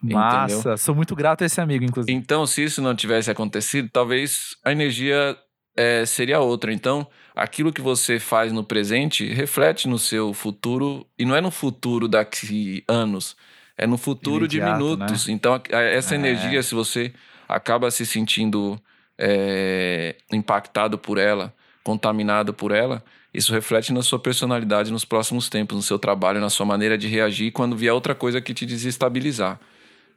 [0.03, 0.79] Massa, entendeu?
[0.79, 2.17] sou muito grato a esse amigo, inclusive.
[2.17, 5.37] Então, se isso não tivesse acontecido, talvez a energia
[5.77, 6.73] é, seria outra.
[6.73, 11.51] Então, aquilo que você faz no presente reflete no seu futuro, e não é no
[11.51, 13.37] futuro daqui anos,
[13.77, 15.27] é no futuro Imediato, de minutos.
[15.27, 15.33] Né?
[15.35, 16.19] Então, essa é.
[16.19, 17.13] energia, se você
[17.49, 18.81] acaba se sentindo
[19.19, 25.77] é, impactado por ela, contaminado por ela, isso reflete na sua personalidade nos próximos tempos,
[25.77, 29.61] no seu trabalho, na sua maneira de reagir quando vier outra coisa que te desestabilizar.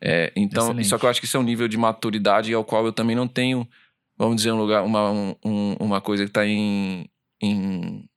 [0.01, 0.87] É, então, Excelente.
[0.87, 3.15] só que eu acho que isso é um nível de maturidade ao qual eu também
[3.15, 3.67] não tenho,
[4.17, 5.11] vamos dizer, um lugar, uma,
[5.43, 7.09] um, uma coisa que está em,
[7.41, 8.07] em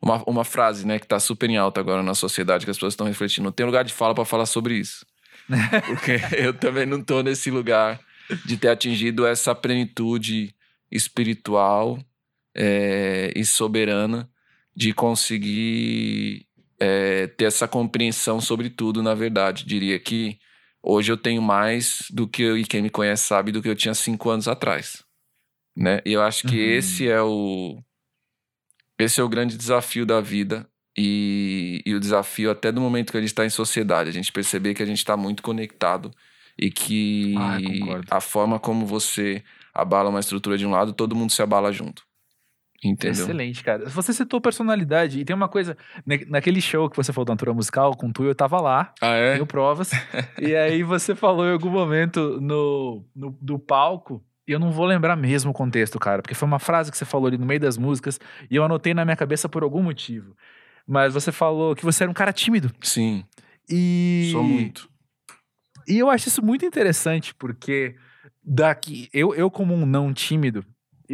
[0.00, 2.92] uma, uma frase, né, que está super em alta agora na sociedade, que as pessoas
[2.92, 3.44] estão refletindo.
[3.44, 5.06] Não tem lugar de fala para falar sobre isso.
[5.86, 8.00] Porque eu também não estou nesse lugar
[8.44, 10.54] de ter atingido essa plenitude
[10.90, 11.98] espiritual
[12.54, 14.28] é, e soberana
[14.74, 16.46] de conseguir
[16.78, 19.64] é, ter essa compreensão sobre tudo, na verdade.
[19.64, 20.38] Diria que
[20.82, 23.76] Hoje eu tenho mais do que eu, e quem me conhece sabe do que eu
[23.76, 25.04] tinha cinco anos atrás,
[25.76, 26.00] né?
[26.04, 26.78] E eu acho que uhum.
[26.78, 27.82] esse é o
[28.98, 33.16] esse é o grande desafio da vida e, e o desafio até do momento que
[33.16, 36.10] a gente está em sociedade, a gente perceber que a gente está muito conectado
[36.58, 41.32] e que ah, a forma como você abala uma estrutura de um lado, todo mundo
[41.32, 42.04] se abala junto.
[42.84, 43.24] Entendeu?
[43.24, 43.88] Excelente, cara.
[43.88, 45.76] Você citou personalidade e tem uma coisa,
[46.26, 49.34] naquele show que você falou da aventura musical com tu, eu tava lá, ah, é?
[49.34, 49.92] tenho provas,
[50.40, 54.84] e aí você falou em algum momento no, no do palco, e eu não vou
[54.84, 57.60] lembrar mesmo o contexto, cara, porque foi uma frase que você falou ali no meio
[57.60, 58.18] das músicas
[58.50, 60.36] e eu anotei na minha cabeça por algum motivo.
[60.84, 62.72] Mas você falou que você era um cara tímido.
[62.80, 63.24] Sim.
[63.70, 64.30] E.
[64.32, 64.90] Sou muito.
[65.86, 67.94] E eu acho isso muito interessante, porque
[68.42, 70.64] daqui, eu, eu como um não tímido,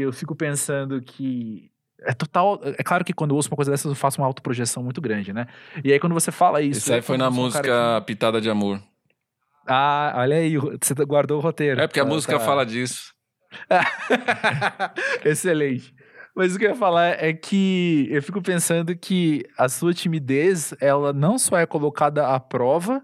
[0.00, 1.70] eu fico pensando que
[2.00, 2.60] é total.
[2.62, 5.32] É claro que quando eu ouço uma coisa dessas, eu faço uma autoprojeção muito grande,
[5.32, 5.46] né?
[5.84, 6.80] E aí, quando você fala isso.
[6.80, 8.80] Isso aí foi na música Pitada de Amor.
[9.66, 11.80] Ah, olha aí, você guardou o roteiro.
[11.80, 12.44] É porque a tá, música tá.
[12.44, 13.12] fala disso.
[15.24, 15.94] Excelente.
[16.34, 20.72] Mas o que eu ia falar é que eu fico pensando que a sua timidez,
[20.80, 23.02] ela não só é colocada à prova,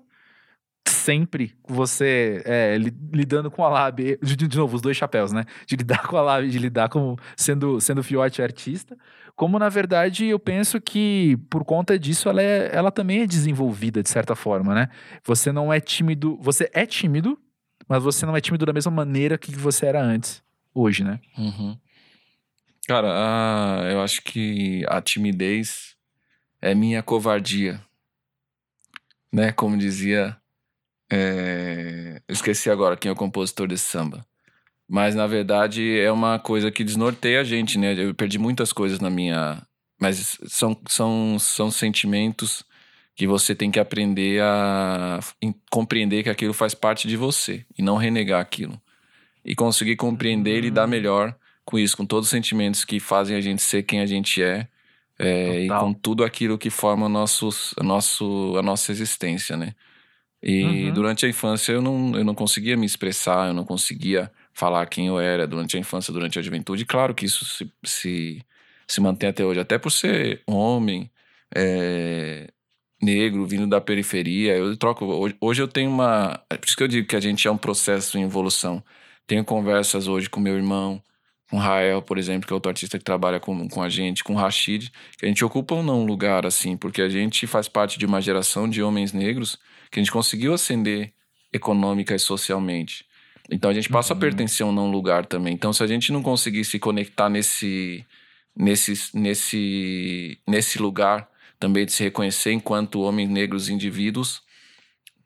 [0.88, 2.76] sempre você é,
[3.12, 5.44] lidando com a lab, de, de, novo, os dois chapéus, né?
[5.66, 8.96] De lidar com a lab, de lidar com sendo, sendo fiote artista,
[9.36, 14.02] como na verdade eu penso que por conta disso ela, é, ela também é desenvolvida
[14.02, 14.88] de certa forma, né?
[15.24, 17.38] Você não é tímido, você é tímido,
[17.88, 21.18] mas você não é tímido da mesma maneira que você era antes, hoje, né?
[21.36, 21.76] Uhum.
[22.86, 25.96] Cara, a, eu acho que a timidez
[26.60, 27.80] é minha covardia,
[29.32, 29.50] né?
[29.52, 30.36] Como dizia
[31.10, 32.20] é...
[32.28, 34.24] Eu esqueci agora quem é o compositor desse samba.
[34.88, 37.94] Mas na verdade é uma coisa que desnorteia a gente, né?
[37.96, 39.62] Eu perdi muitas coisas na minha.
[40.00, 42.64] Mas são, são, são sentimentos
[43.16, 45.20] que você tem que aprender a
[45.70, 48.80] compreender que aquilo faz parte de você e não renegar aquilo.
[49.44, 50.90] E conseguir compreender e lidar hum.
[50.90, 54.42] melhor com isso, com todos os sentimentos que fazem a gente ser quem a gente
[54.42, 54.68] é,
[55.18, 59.74] é, e com tudo aquilo que forma nossos, nosso, a nossa existência, né?
[60.46, 60.92] E uhum.
[60.92, 65.06] durante a infância eu não, eu não conseguia me expressar, eu não conseguia falar quem
[65.06, 66.84] eu era durante a infância, durante a juventude.
[66.84, 68.44] Claro que isso se, se,
[68.86, 71.10] se mantém até hoje, até por ser homem,
[71.54, 72.48] é,
[73.02, 74.54] negro, vindo da periferia.
[74.54, 75.06] Eu troco.
[75.06, 76.38] Hoje, hoje eu tenho uma.
[76.50, 78.84] É por isso que eu digo que a gente é um processo em evolução.
[79.26, 81.02] Tenho conversas hoje com meu irmão,
[81.50, 84.34] com Rael, por exemplo, que é outro artista que trabalha com, com a gente, com
[84.34, 87.98] Rashid, que a gente ocupa ou não um lugar assim, porque a gente faz parte
[87.98, 89.58] de uma geração de homens negros
[89.94, 91.12] que a gente conseguiu ascender
[91.52, 93.06] econômica e socialmente.
[93.48, 94.18] Então a gente passa uhum.
[94.18, 95.54] a pertencer a um não lugar também.
[95.54, 98.04] Então se a gente não conseguir se conectar nesse
[98.56, 101.28] nesse nesse nesse lugar
[101.60, 104.42] também de se reconhecer enquanto homens negros indivíduos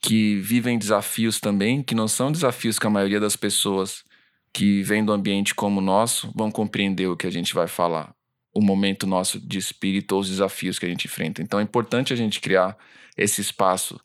[0.03, 4.05] que vivem desafios também, que não são desafios que a maioria das pessoas
[4.53, 8.15] que vêm do ambiente como o nosso vão compreender o que a gente vai falar,
[8.55, 11.41] o momento nosso de espírito ou os desafios que a gente enfrenta.
[11.41, 12.77] Então é importante a gente criar
[13.17, 13.99] esse espaço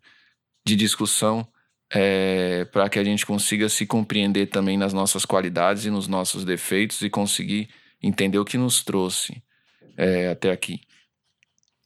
[0.66, 1.48] de discussão
[1.94, 6.44] é, para que a gente consiga se compreender também nas nossas qualidades e nos nossos
[6.44, 7.70] defeitos e conseguir
[8.02, 9.42] entender o que nos trouxe
[9.96, 10.82] é, até aqui.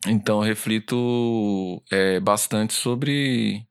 [0.05, 3.65] Então, eu reflito é, bastante sobre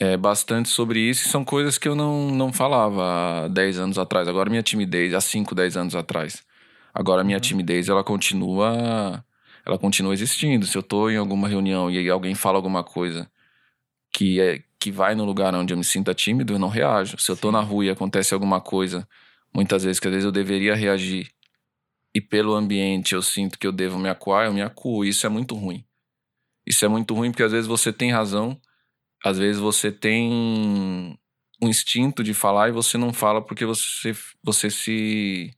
[0.00, 3.98] é, bastante sobre isso e são coisas que eu não, não falava há 10 anos
[3.98, 4.28] atrás.
[4.28, 6.44] Agora minha timidez, há 5, 10 anos atrás.
[6.94, 7.42] Agora minha uhum.
[7.42, 9.24] timidez, ela continua
[9.64, 10.66] ela continua existindo.
[10.66, 13.28] Se eu estou em alguma reunião e alguém fala alguma coisa
[14.12, 17.18] que é que vai no lugar onde eu me sinta tímido, eu não reajo.
[17.18, 19.08] Se eu tô na rua e acontece alguma coisa,
[19.52, 21.30] muitas vezes que às vezes eu deveria reagir
[22.14, 25.04] e pelo ambiente eu sinto que eu devo me acuar, eu me acuo.
[25.04, 25.84] Isso é muito ruim.
[26.66, 28.60] Isso é muito ruim porque às vezes você tem razão,
[29.24, 31.18] às vezes você tem
[31.62, 35.54] um instinto de falar e você não fala porque você você se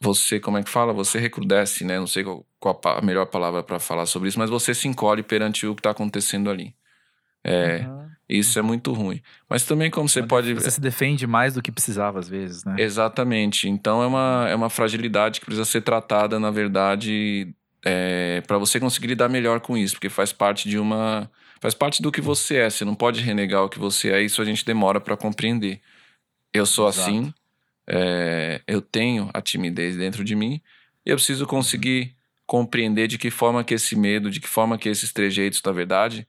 [0.00, 3.62] você como é que fala você recrudesce né não sei qual, qual a melhor palavra
[3.62, 6.74] para falar sobre isso mas você se encolhe perante o que está acontecendo ali
[7.44, 8.08] é, uhum.
[8.28, 9.20] isso é muito ruim.
[9.48, 10.54] Mas também como você pode...
[10.54, 12.76] Você se defende mais do que precisava às vezes, né?
[12.78, 13.68] Exatamente.
[13.68, 18.78] Então é uma, é uma fragilidade que precisa ser tratada, na verdade, é, para você
[18.78, 21.30] conseguir lidar melhor com isso, porque faz parte de uma...
[21.60, 24.42] Faz parte do que você é, você não pode renegar o que você é, isso
[24.42, 25.80] a gente demora para compreender.
[26.52, 27.08] Eu sou Exato.
[27.08, 27.32] assim,
[27.88, 30.60] é, eu tenho a timidez dentro de mim,
[31.06, 32.16] e eu preciso conseguir
[32.46, 36.26] compreender de que forma que esse medo, de que forma que esses trejeitos, da verdade,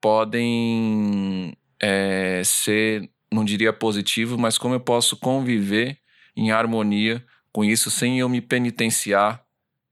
[0.00, 5.98] podem é, ser, não diria positivo, mas como eu posso conviver
[6.36, 9.42] em harmonia com isso sem eu me penitenciar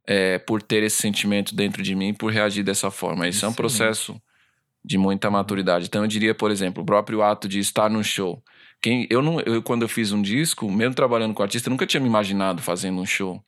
[0.07, 3.27] é, por ter esse sentimento dentro de mim, por reagir dessa forma.
[3.27, 4.21] Isso, é um processo
[4.85, 5.87] de muita maturidade.
[5.87, 8.43] Então eu diria, por exemplo, o próprio ato de estar num show.
[8.83, 11.87] Quem, eu não, eu, quando eu fiz um disco, mesmo trabalhando com artista, eu nunca
[11.87, 13.43] tinha me imaginado fazendo um show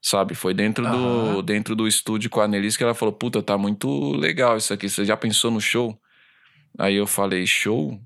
[0.00, 0.34] sabe?
[0.34, 4.12] Foi dentro, do, dentro do estúdio com a Annelise que ela falou: Puta, tá muito
[4.12, 4.88] legal isso aqui.
[4.88, 5.98] Você já pensou no show?
[6.78, 8.00] Aí eu falei: Show?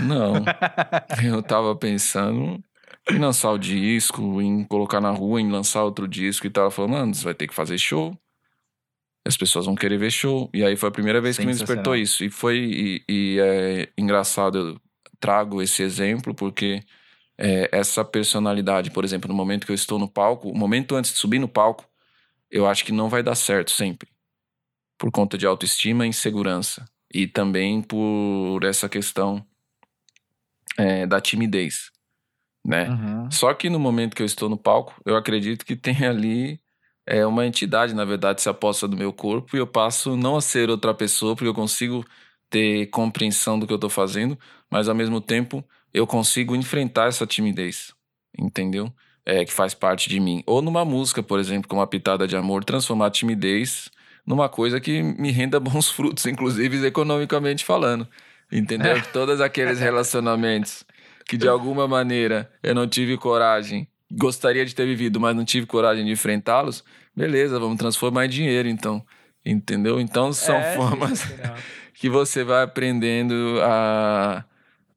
[0.00, 0.44] Não.
[1.24, 2.62] eu tava pensando
[3.10, 6.64] em lançar o disco, em colocar na rua, em lançar outro disco e tal.
[6.64, 8.16] Ela falou: Mano, você vai ter que fazer show.
[9.26, 10.48] As pessoas vão querer ver show.
[10.54, 12.24] E aí foi a primeira vez que me despertou isso.
[12.24, 12.56] E foi.
[12.58, 14.80] E, e é engraçado, eu
[15.20, 16.80] trago esse exemplo porque
[17.38, 21.12] é, essa personalidade, por exemplo, no momento que eu estou no palco, o momento antes
[21.12, 21.88] de subir no palco,
[22.50, 24.08] eu acho que não vai dar certo sempre.
[24.98, 26.84] Por conta de autoestima e insegurança.
[27.12, 29.44] E também por essa questão
[30.76, 31.90] é, da timidez,
[32.64, 32.90] né?
[32.90, 33.30] Uhum.
[33.30, 36.60] Só que no momento que eu estou no palco, eu acredito que tem ali
[37.06, 40.40] é, uma entidade, na verdade, se aposta do meu corpo e eu passo não a
[40.40, 42.04] ser outra pessoa, porque eu consigo
[42.50, 44.38] ter compreensão do que eu estou fazendo,
[44.70, 47.92] mas ao mesmo tempo eu consigo enfrentar essa timidez,
[48.38, 48.92] entendeu?
[49.24, 50.42] É, que faz parte de mim.
[50.46, 53.90] Ou numa música, por exemplo, com uma pitada de amor, transformar a timidez
[54.26, 58.08] numa coisa que me renda bons frutos, inclusive economicamente falando.
[58.50, 58.96] Entendeu?
[58.96, 59.00] É.
[59.00, 60.84] Todos aqueles relacionamentos
[61.26, 65.66] que de alguma maneira eu não tive coragem, gostaria de ter vivido, mas não tive
[65.66, 66.82] coragem de enfrentá-los,
[67.14, 69.04] beleza, vamos transformar em dinheiro então.
[69.44, 70.00] Entendeu?
[70.00, 71.22] Então são é, formas
[71.94, 74.44] que você vai aprendendo a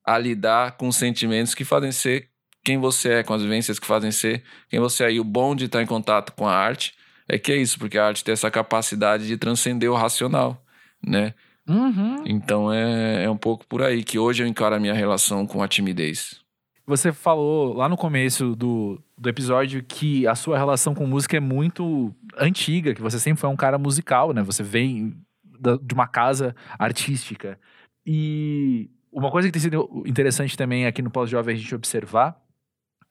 [0.06, 2.30] a lidar com sentimentos que fazem ser
[2.64, 5.12] quem você é, com as vivências que fazem ser quem você é.
[5.14, 6.93] E o bom de estar em contato com a arte
[7.28, 10.64] é que é isso, porque a arte tem essa capacidade de transcender o racional,
[11.06, 11.34] né?
[11.68, 12.24] Uhum.
[12.26, 15.62] Então é, é um pouco por aí que hoje eu encaro a minha relação com
[15.62, 16.41] a timidez.
[16.86, 21.39] Você falou lá no começo do, do episódio que a sua relação com música é
[21.39, 24.41] muito antiga, que você sempre foi um cara musical, né?
[24.41, 25.16] Você vem
[25.60, 27.58] da, de uma casa artística.
[28.06, 32.41] E uma coisa que tem sido interessante também aqui no Pós-Jovem a gente observar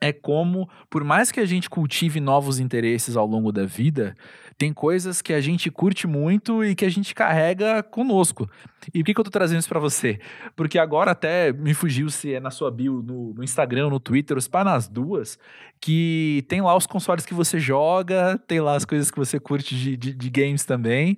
[0.00, 4.16] é como, por mais que a gente cultive novos interesses ao longo da vida,
[4.60, 8.46] tem coisas que a gente curte muito e que a gente carrega conosco.
[8.92, 10.20] E por que, que eu tô trazendo isso para você?
[10.54, 14.36] Porque agora até me fugiu se é na sua bio, no, no Instagram, no Twitter,
[14.36, 15.38] os para nas duas,
[15.80, 19.74] que tem lá os consoles que você joga, tem lá as coisas que você curte
[19.74, 21.16] de, de, de games também.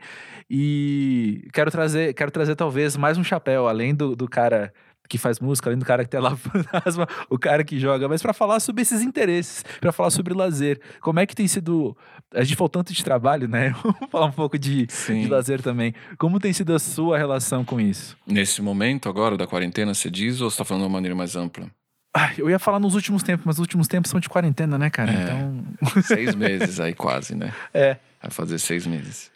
[0.49, 4.72] E quero trazer, quero trazer talvez mais um chapéu, além do, do cara
[5.12, 8.22] que faz música, além do cara que tem lá fantasma, o cara que joga, mas
[8.22, 10.80] para falar sobre esses interesses, para falar sobre lazer.
[11.01, 11.95] Como é que tem sido.
[12.35, 13.70] A gente falou tanto de trabalho, né?
[13.83, 15.95] Vamos falar um pouco de, de lazer também.
[16.18, 18.16] Como tem sido a sua relação com isso?
[18.26, 21.37] Nesse momento agora da quarentena, você diz, ou você tá falando de uma maneira mais
[21.37, 21.70] ampla?
[22.14, 24.91] Ai, eu ia falar nos últimos tempos, mas os últimos tempos são de quarentena, né,
[24.91, 25.12] cara?
[25.12, 26.03] É, então.
[26.03, 27.55] Seis meses aí, quase, né?
[27.72, 27.97] É.
[28.20, 29.30] Vai fazer seis meses.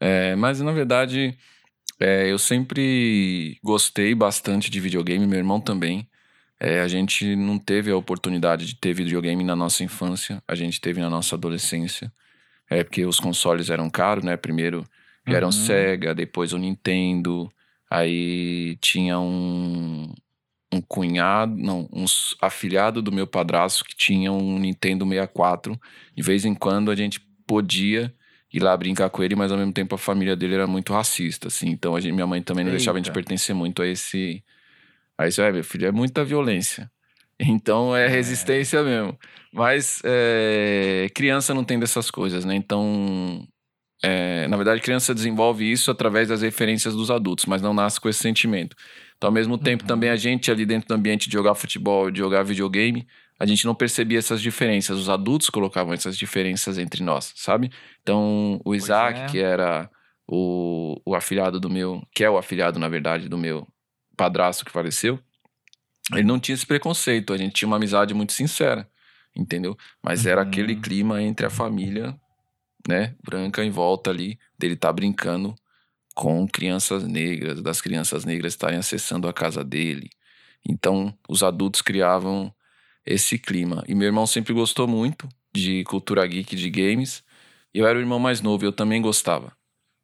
[0.00, 1.36] É, mas, na verdade,
[2.00, 6.08] é, eu sempre gostei bastante de videogame, meu irmão também.
[6.60, 10.80] É, a gente não teve a oportunidade de ter videogame na nossa infância, a gente
[10.80, 12.12] teve na nossa adolescência.
[12.70, 14.36] É porque os consoles eram caros, né?
[14.36, 14.84] Primeiro
[15.26, 15.52] vieram uhum.
[15.52, 17.50] Sega, depois o Nintendo,
[17.90, 20.12] aí tinha um,
[20.72, 22.04] um cunhado, não, um
[22.40, 25.78] afilhado do meu padrasto que tinha um Nintendo 64.
[26.14, 28.12] De vez em quando a gente podia
[28.52, 31.48] ir lá brincar com ele, mas ao mesmo tempo a família dele era muito racista,
[31.48, 31.70] assim.
[31.70, 32.78] Então a gente, minha mãe também não Eita.
[32.78, 34.42] deixava a gente pertencer muito a esse.
[35.18, 36.90] A isso, é, meu filho, é muita violência.
[37.38, 38.08] Então é, é.
[38.08, 39.18] resistência mesmo.
[39.52, 42.54] Mas é, criança não tem dessas coisas, né?
[42.54, 43.46] Então,
[44.02, 48.08] é, na verdade, criança desenvolve isso através das referências dos adultos, mas não nasce com
[48.08, 48.76] esse sentimento.
[49.16, 49.88] Então, ao mesmo tempo, uhum.
[49.88, 53.06] também a gente ali dentro do ambiente de jogar futebol, de jogar videogame,
[53.38, 54.98] a gente não percebia essas diferenças.
[54.98, 57.70] Os adultos colocavam essas diferenças entre nós, sabe?
[58.02, 59.26] Então, o Isaac, é.
[59.26, 59.88] que era
[60.26, 63.66] o, o afilhado do meu, que é o afilhado, na verdade, do meu
[64.16, 65.18] padrasto que faleceu,
[66.12, 67.32] ele não tinha esse preconceito.
[67.32, 68.88] A gente tinha uma amizade muito sincera,
[69.34, 69.76] entendeu?
[70.02, 70.48] Mas era uhum.
[70.48, 72.18] aquele clima entre a família,
[72.88, 75.54] né, branca em volta ali, dele tá brincando
[76.14, 80.10] com crianças negras, das crianças negras estarem acessando a casa dele.
[80.66, 82.54] Então, os adultos criavam
[83.04, 83.84] esse clima.
[83.86, 87.22] E meu irmão sempre gostou muito de cultura geek, de games.
[87.72, 89.52] Eu era o irmão mais novo, eu também gostava.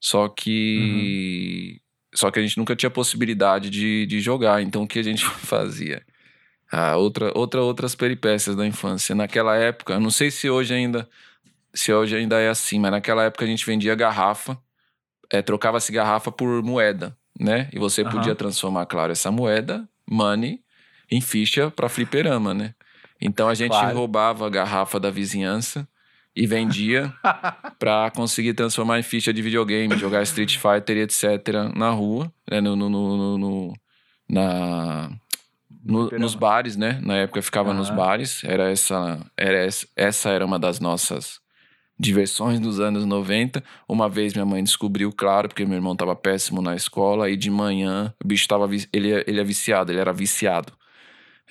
[0.01, 1.80] Só que.
[2.15, 4.63] Só que a gente nunca tinha possibilidade de, de jogar.
[4.63, 6.03] Então o que a gente fazia?
[6.71, 9.15] Ah, outra, outra, outras peripécias da infância.
[9.15, 11.09] Naquela época, não sei se hoje ainda.
[11.73, 14.59] Se hoje ainda é assim, mas naquela época a gente vendia garrafa,
[15.31, 17.69] é, trocava-se garrafa por moeda, né?
[17.73, 18.11] E você uhum.
[18.11, 20.61] podia transformar, claro, essa moeda, money,
[21.09, 22.75] em ficha para fliperama, né?
[23.21, 23.97] Então a gente claro.
[23.97, 25.87] roubava a garrafa da vizinhança
[26.35, 27.13] e vendia
[27.79, 31.73] para conseguir transformar em ficha de videogame, jogar Street Fighter e etc.
[31.75, 33.75] na rua, né, no, no, no, no
[34.29, 35.11] na,
[35.85, 37.01] nos bares, né?
[37.03, 37.77] Na época ficava uhum.
[37.77, 38.45] nos bares.
[38.45, 41.41] Era essa, era essa, essa era uma das nossas
[41.99, 43.63] diversões dos anos 90.
[43.89, 47.51] Uma vez minha mãe descobriu, claro, porque meu irmão estava péssimo na escola, e de
[47.51, 50.73] manhã o bicho estava ele, ele é viciado, ele era viciado.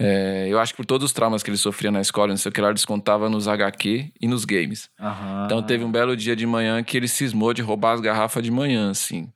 [0.02, 2.50] É, eu acho que por todos os traumas que ele sofria na escola, não sei
[2.50, 4.89] o que lá, ele descontava nos HQ e nos games.
[4.97, 5.45] Uhum.
[5.45, 8.50] Então teve um belo dia de manhã que ele cismou de roubar as garrafas de
[8.50, 9.30] manhã, assim,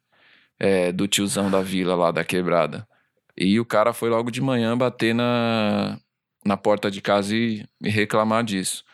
[0.57, 2.87] é, do tiozão da vila lá da quebrada.
[3.35, 5.99] E o cara foi logo de manhã bater na,
[6.45, 8.85] na porta de casa e, e reclamar disso.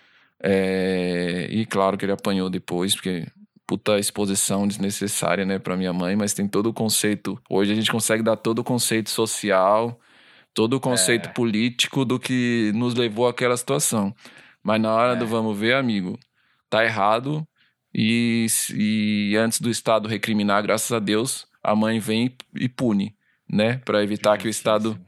[0.42, 3.28] É, e claro que ele apanhou depois, porque
[3.68, 7.40] puta exposição desnecessária, né, pra minha mãe, mas tem todo o conceito.
[7.48, 10.00] Hoje a gente consegue dar todo o conceito social
[10.54, 11.32] todo o conceito é.
[11.32, 14.14] político do que nos levou àquela situação.
[14.64, 15.16] Mas na hora é.
[15.16, 16.20] do vamos ver, amigo,
[16.70, 17.48] tá errado.
[17.94, 18.46] E,
[18.76, 23.16] e antes do Estado recriminar, graças a Deus, a mãe vem e pune,
[23.50, 23.78] né?
[23.84, 25.00] Para evitar que o Estado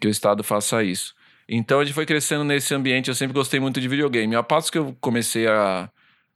[0.00, 1.14] que o Estado faça isso.
[1.46, 3.08] Então a gente foi crescendo nesse ambiente.
[3.08, 4.34] Eu sempre gostei muito de videogame.
[4.34, 5.90] A passo que eu comecei a,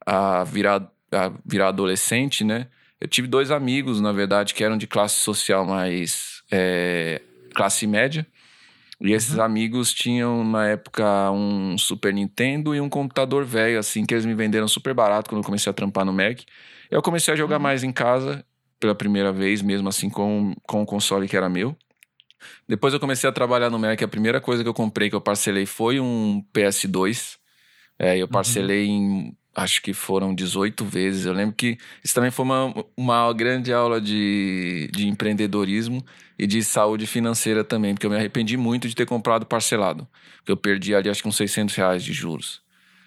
[0.04, 2.66] a, virar, a virar adolescente, né?
[3.00, 7.22] Eu tive dois amigos, na verdade, que eram de classe social mais é,
[7.54, 8.26] classe média.
[9.00, 9.42] E esses uhum.
[9.42, 14.34] amigos tinham, na época, um Super Nintendo e um computador velho, assim, que eles me
[14.34, 16.40] venderam super barato quando eu comecei a trampar no Mac.
[16.90, 17.62] Eu comecei a jogar uhum.
[17.62, 18.44] mais em casa,
[18.78, 21.76] pela primeira vez, mesmo assim, com, com o console que era meu.
[22.68, 24.00] Depois eu comecei a trabalhar no Mac.
[24.02, 27.36] A primeira coisa que eu comprei, que eu parcelei, foi um PS2.
[27.98, 28.30] É, eu uhum.
[28.30, 28.94] parcelei uhum.
[28.94, 31.26] em acho que foram 18 vezes.
[31.26, 36.04] Eu lembro que isso também foi uma, uma grande aula de, de empreendedorismo
[36.38, 40.06] e de saúde financeira também, porque eu me arrependi muito de ter comprado parcelado.
[40.38, 42.60] Porque eu perdi ali acho que uns 600 reais de juros.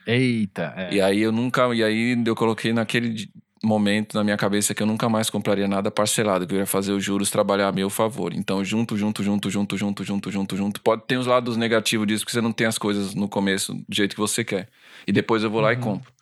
[0.06, 0.74] Eita!
[0.78, 0.94] É.
[0.96, 1.74] E aí eu nunca.
[1.76, 3.30] E aí eu coloquei naquele.
[3.64, 6.94] momento na minha cabeça que eu nunca mais compraria nada parcelado, que eu ia fazer
[6.94, 8.32] os juros trabalhar a meu favor.
[8.34, 10.82] Então, junto, junto, junto, junto, junto, junto, junto, junto.
[10.82, 13.94] Pode ter os lados negativos disso, porque você não tem as coisas no começo do
[13.94, 14.70] jeito que você quer.
[15.06, 16.17] E depois eu vou lá e compro.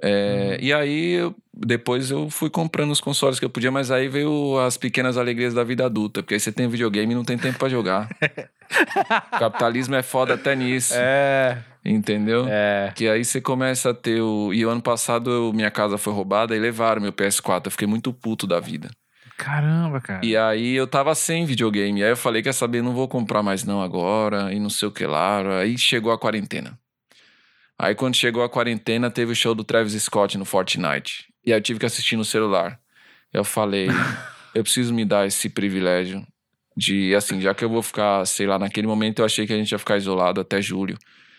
[0.00, 0.66] É, uhum.
[0.66, 4.76] E aí, depois eu fui comprando os consoles que eu podia, mas aí veio as
[4.76, 7.68] pequenas alegrias da vida adulta, porque aí você tem videogame e não tem tempo para
[7.68, 8.08] jogar.
[9.38, 10.94] capitalismo é foda até nisso.
[10.96, 11.58] É.
[11.84, 12.46] Entendeu?
[12.48, 12.92] É.
[12.94, 14.52] Que aí você começa a ter o.
[14.52, 17.66] E o ano passado eu, minha casa foi roubada e levaram meu PS4.
[17.66, 18.90] Eu fiquei muito puto da vida.
[19.38, 20.20] Caramba, cara.
[20.24, 22.02] E aí eu tava sem videogame.
[22.02, 24.90] Aí eu falei, quer saber, não vou comprar mais não agora, e não sei o
[24.90, 25.60] que lá.
[25.60, 26.76] Aí chegou a quarentena.
[27.78, 31.32] Aí quando chegou a quarentena, teve o show do Travis Scott no Fortnite.
[31.44, 32.80] E aí eu tive que assistir no celular.
[33.32, 33.88] Eu falei,
[34.54, 36.26] eu preciso me dar esse privilégio
[36.76, 39.56] de, assim, já que eu vou ficar, sei lá, naquele momento eu achei que a
[39.56, 40.98] gente ia ficar isolado até julho.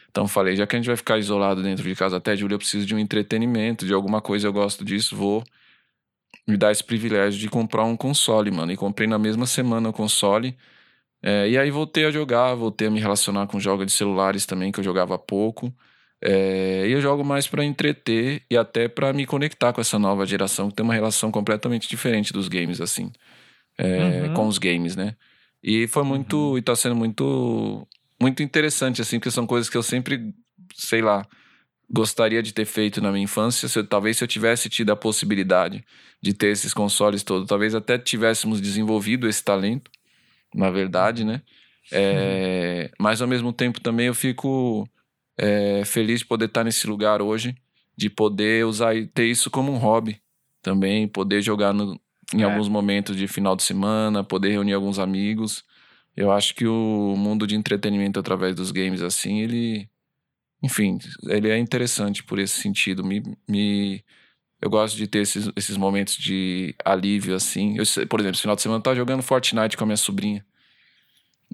[0.10, 2.58] Então falei, já que a gente vai ficar isolado dentro de casa até julho, eu
[2.58, 5.44] preciso de um entretenimento, de alguma coisa, eu gosto disso, vou
[6.48, 8.72] me dar esse privilégio de comprar um console, mano.
[8.72, 10.58] E comprei na mesma semana o console.
[11.22, 14.72] É, e aí voltei a jogar, voltei a me relacionar com jogos de celulares também,
[14.72, 15.74] que eu jogava pouco.
[16.22, 20.26] É, e eu jogo mais para entreter e até para me conectar com essa nova
[20.26, 23.12] geração que tem uma relação completamente diferente dos games, assim.
[23.78, 24.34] É, uhum.
[24.34, 25.16] Com os games, né?
[25.64, 26.38] E foi muito.
[26.38, 26.58] Uhum.
[26.58, 27.88] E tá sendo muito.
[28.22, 30.34] Muito interessante, assim, porque são coisas que eu sempre,
[30.76, 31.26] sei lá,
[31.90, 33.70] gostaria de ter feito na minha infância.
[33.70, 35.84] Se eu, talvez se eu tivesse tido a possibilidade
[36.22, 39.90] de ter esses consoles todos, talvez até tivéssemos desenvolvido esse talento,
[40.54, 41.42] na verdade, né?
[41.92, 44.86] É, mas ao mesmo tempo também eu fico
[45.40, 47.56] é, feliz de poder estar nesse lugar hoje,
[47.96, 50.22] de poder usar e ter isso como um hobby
[50.62, 52.00] também, poder jogar no,
[52.34, 52.44] em é.
[52.44, 55.64] alguns momentos de final de semana, poder reunir alguns amigos.
[56.16, 59.90] Eu acho que o mundo de entretenimento através dos games, assim, ele.
[60.62, 63.02] Enfim, ele é interessante por esse sentido.
[63.02, 64.04] Me, me,
[64.62, 67.78] eu gosto de ter esses, esses momentos de alívio, assim.
[67.78, 70.46] Eu, por exemplo, esse final de semana eu tava jogando Fortnite com a minha sobrinha.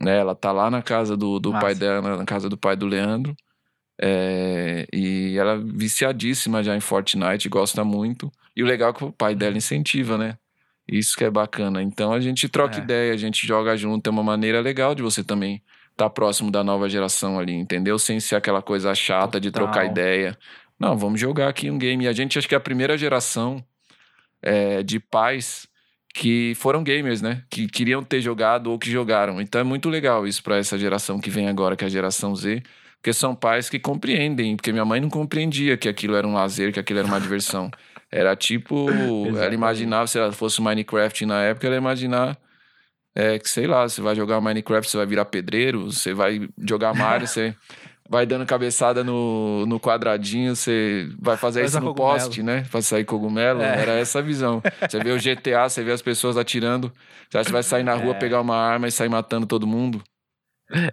[0.02, 0.18] Né?
[0.18, 3.36] Ela tá lá na casa do, do pai dela, na casa do pai do Leandro.
[4.02, 8.32] É, e ela é viciadíssima já em Fortnite, gosta muito.
[8.56, 10.38] E o legal é que o pai dela incentiva, né?
[10.88, 11.82] Isso que é bacana.
[11.82, 12.80] Então a gente troca é.
[12.80, 14.08] ideia, a gente joga junto.
[14.08, 17.98] É uma maneira legal de você também estar tá próximo da nova geração ali, entendeu?
[17.98, 19.42] Sem ser aquela coisa chata Total.
[19.42, 20.38] de trocar ideia.
[20.80, 22.06] Não, vamos jogar aqui um game.
[22.06, 23.64] E a gente acho que é a primeira geração
[24.42, 25.68] é, de pais
[26.14, 27.44] que foram gamers, né?
[27.50, 29.42] Que queriam ter jogado ou que jogaram.
[29.42, 32.36] Então é muito legal isso para essa geração que vem agora, que é a geração
[32.36, 32.62] Z
[33.06, 36.74] porque são pais que compreendem, porque minha mãe não compreendia que aquilo era um lazer,
[36.74, 37.70] que aquilo era uma diversão.
[38.12, 38.90] Era tipo,
[39.38, 42.36] ela imaginava, se ela fosse Minecraft na época, ela imaginar
[43.14, 46.96] é, que, sei lá, você vai jogar Minecraft, você vai virar pedreiro, você vai jogar
[46.96, 47.56] Mario, você
[48.10, 52.20] vai dando cabeçada no, no quadradinho, você vai fazer Faz isso no cogumelo.
[52.20, 52.66] poste, né?
[52.72, 53.62] Pra sair cogumelo.
[53.62, 53.84] É.
[53.84, 54.64] Era essa a visão.
[54.82, 56.92] Você vê o GTA, você vê as pessoas atirando,
[57.30, 58.18] você acha que vai sair na rua, é.
[58.18, 60.02] pegar uma arma e sair matando todo mundo.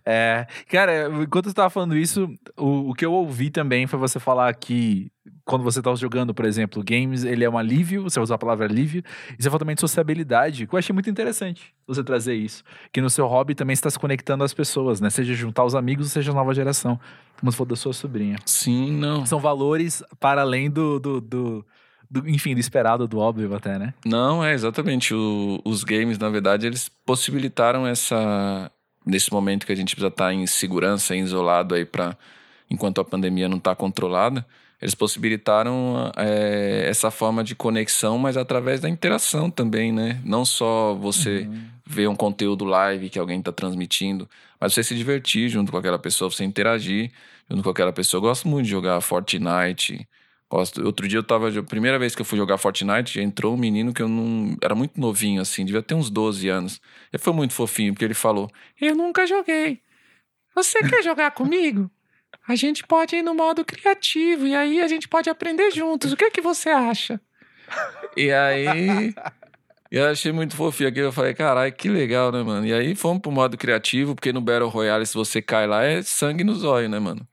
[0.05, 4.20] É, cara, enquanto você tava falando isso, o, o que eu ouvi também foi você
[4.20, 5.11] falar que
[5.45, 8.66] quando você tá jogando, por exemplo, games, ele é um alívio, você usa a palavra
[8.66, 9.03] alívio,
[9.39, 12.62] e você falou também de sociabilidade, que eu achei muito interessante você trazer isso.
[12.93, 15.11] Que no seu hobby também está se conectando às pessoas, né?
[15.11, 16.99] Seja juntar os amigos, seja a nova geração.
[17.39, 18.37] Como se for da sua sobrinha.
[18.47, 19.27] Sim, não.
[19.27, 21.66] São valores para além do, do, do
[22.12, 23.95] do, enfim, do esperado, do óbvio até, né?
[24.05, 25.14] Não, é exatamente.
[25.14, 28.70] O, os games, na verdade, eles possibilitaram essa,
[29.05, 32.16] nesse momento que a gente precisa estar em segurança, isolado aí para
[32.70, 34.46] enquanto a pandemia não está controlada,
[34.80, 40.20] eles possibilitaram é, essa forma de conexão, mas através da interação também, né?
[40.24, 41.64] Não só você uhum.
[41.86, 44.28] ver um conteúdo live que alguém está transmitindo,
[44.59, 47.12] mas você se divertir junto com aquela pessoa, você interagir
[47.48, 48.18] junto com aquela pessoa.
[48.18, 50.09] Eu gosto muito de jogar Fortnite,
[50.53, 50.84] Gosto.
[50.84, 51.50] Outro dia eu tava.
[51.62, 54.55] Primeira vez que eu fui jogar Fortnite, entrou um menino que eu não.
[54.62, 56.78] Era muito novinho, assim, devia ter uns 12 anos.
[57.11, 59.80] Ele foi muito fofinho, porque ele falou: Eu nunca joguei.
[60.55, 61.90] Você quer jogar comigo?
[62.46, 66.12] A gente pode ir no modo criativo e aí a gente pode aprender juntos.
[66.12, 67.18] O que é que você acha?
[68.14, 69.14] E aí.
[69.90, 71.00] Eu achei muito fofinho aqui.
[71.00, 72.66] Eu falei, caralho, que legal, né, mano?
[72.66, 76.03] E aí fomos pro modo criativo, porque no Battle Royale, se você cai lá, é
[76.03, 77.26] sangue nos olhos, né, mano?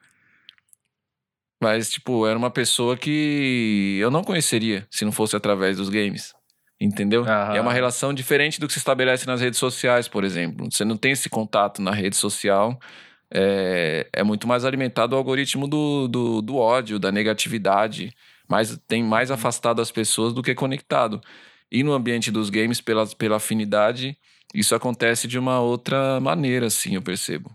[1.61, 6.33] Mas, tipo, era uma pessoa que eu não conheceria se não fosse através dos games.
[6.79, 7.23] Entendeu?
[7.23, 7.55] Uhum.
[7.55, 10.71] É uma relação diferente do que se estabelece nas redes sociais, por exemplo.
[10.71, 12.79] Você não tem esse contato na rede social.
[13.31, 18.13] É, é muito mais alimentado o algoritmo do, do, do ódio, da negatividade.
[18.47, 19.35] Mas tem mais uhum.
[19.35, 21.19] afastado as pessoas do que conectado.
[21.69, 24.17] E no ambiente dos games, pela, pela afinidade,
[24.55, 27.51] isso acontece de uma outra maneira, assim, eu percebo.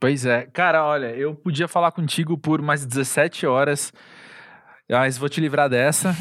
[0.00, 0.46] Pois é.
[0.52, 3.92] Cara, olha, eu podia falar contigo por mais 17 horas.
[4.88, 6.14] Mas vou te livrar dessa.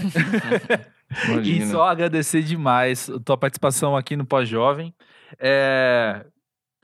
[1.43, 4.93] e só agradecer demais a tua participação aqui no Pós-Jovem.
[5.39, 6.25] É,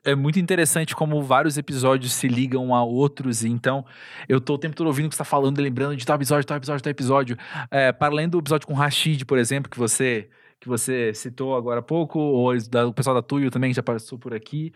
[0.06, 3.44] é muito interessante como vários episódios se ligam a outros.
[3.44, 3.86] Então,
[4.30, 6.46] eu tô o tempo todo ouvindo o que você tá falando, lembrando de tal episódio,
[6.46, 7.38] tal episódio, tal episódio.
[7.70, 10.30] É, para além do episódio com o Rashid, por exemplo, que você,
[10.60, 14.34] que você citou agora há pouco, ou o pessoal da Tuyo também já passou por
[14.34, 14.72] aqui.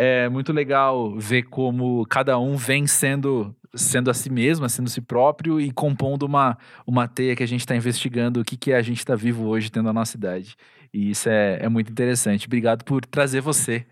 [0.00, 5.00] É muito legal ver como cada um vem sendo sendo a si mesmo, sendo si
[5.00, 8.76] próprio e compondo uma, uma teia que a gente está investigando o que, que é
[8.76, 10.56] a gente está vivo hoje tendo a nossa idade.
[10.92, 12.46] E isso é, é muito interessante.
[12.46, 13.84] Obrigado por trazer você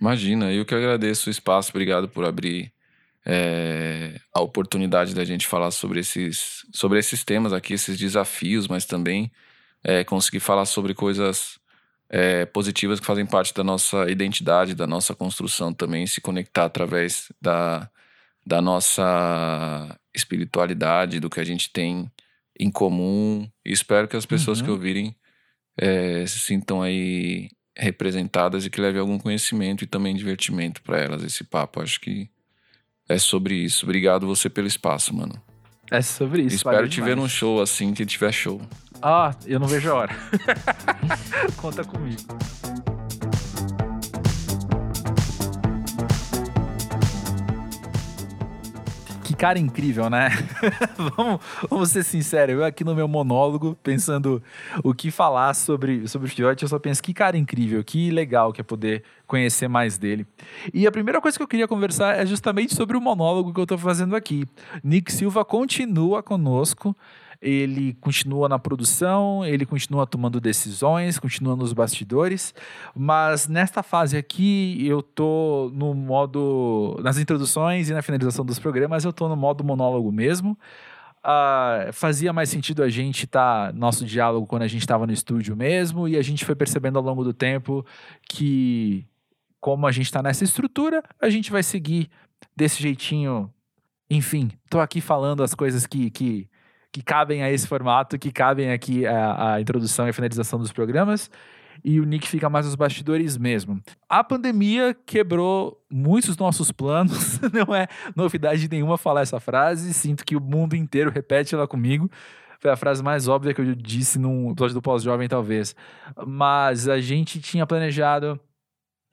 [0.00, 2.72] Imagina, eu que agradeço o espaço, obrigado por abrir
[3.24, 8.84] é, a oportunidade da gente falar sobre esses, sobre esses temas aqui, esses desafios, mas
[8.84, 9.32] também
[9.82, 11.58] é, conseguir falar sobre coisas
[12.16, 17.32] é, positivas que fazem parte da nossa identidade, da nossa construção também, se conectar através
[17.42, 17.90] da,
[18.46, 22.08] da nossa espiritualidade, do que a gente tem
[22.56, 23.50] em comum.
[23.66, 24.64] E espero que as pessoas uhum.
[24.64, 25.16] que ouvirem
[26.28, 31.42] se sintam aí representadas e que leve algum conhecimento e também divertimento para elas esse
[31.42, 31.82] papo.
[31.82, 32.30] Acho que
[33.08, 33.84] é sobre isso.
[33.84, 35.42] Obrigado você pelo espaço, mano.
[35.90, 36.56] É sobre isso.
[36.56, 37.14] Espero te demais.
[37.14, 38.60] ver num show assim que tiver show.
[39.02, 40.16] Ah, eu não vejo a hora.
[41.56, 42.22] Conta comigo.
[49.34, 50.28] Que cara incrível, né?
[51.16, 54.40] vamos, vamos ser sinceros, eu aqui no meu monólogo, pensando
[54.84, 58.52] o que falar sobre, sobre o Fiote, eu só penso que cara incrível, que legal
[58.52, 60.24] que é poder conhecer mais dele.
[60.72, 63.64] E a primeira coisa que eu queria conversar é justamente sobre o monólogo que eu
[63.64, 64.46] estou fazendo aqui.
[64.84, 66.96] Nick Silva continua conosco
[67.44, 72.54] ele continua na produção, ele continua tomando decisões, continua nos bastidores,
[72.96, 79.04] mas nesta fase aqui eu tô no modo nas introduções e na finalização dos programas
[79.04, 80.58] eu tô no modo monólogo mesmo.
[81.22, 85.54] Uh, fazia mais sentido a gente tá, nosso diálogo quando a gente estava no estúdio
[85.54, 87.84] mesmo e a gente foi percebendo ao longo do tempo
[88.28, 89.06] que
[89.60, 92.10] como a gente está nessa estrutura a gente vai seguir
[92.54, 93.50] desse jeitinho
[94.10, 96.46] enfim, tô aqui falando as coisas que, que
[96.94, 100.70] que cabem a esse formato, que cabem aqui a, a introdução e a finalização dos
[100.70, 101.28] programas
[101.82, 103.82] e o Nick fica mais nos bastidores mesmo.
[104.08, 110.36] A pandemia quebrou muitos nossos planos, não é novidade nenhuma falar essa frase, sinto que
[110.36, 112.08] o mundo inteiro repete ela comigo.
[112.60, 115.74] Foi a frase mais óbvia que eu disse num episódio do Pós-Jovem, talvez.
[116.24, 118.40] Mas a gente tinha planejado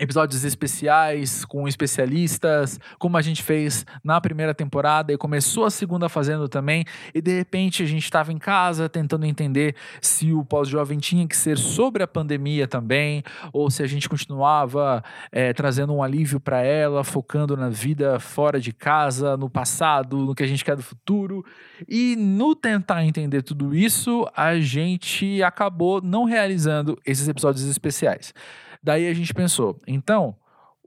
[0.02, 6.10] episódios especiais com especialistas, como a gente fez na primeira temporada e começou a segunda
[6.10, 6.84] fazendo também,
[7.14, 11.38] e de repente a gente estava em casa tentando entender se o pós-jovem tinha que
[11.38, 13.24] ser sobre a pandemia também,
[13.54, 18.60] ou se a gente continuava é, trazendo um alívio para ela, focando na vida fora
[18.60, 21.46] de casa, no passado, no que a gente quer do futuro.
[21.88, 28.34] E no tentar entender tudo isso, a gente acabou não realizando esses episódios especiais.
[28.82, 30.36] Daí a gente pensou, então,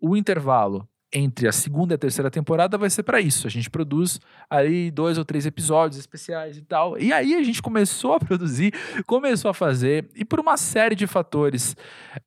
[0.00, 3.46] o intervalo entre a segunda e a terceira temporada vai ser para isso.
[3.46, 4.20] A gente produz
[4.50, 6.98] aí dois ou três episódios especiais e tal.
[6.98, 8.74] E aí a gente começou a produzir,
[9.06, 11.76] começou a fazer, e por uma série de fatores.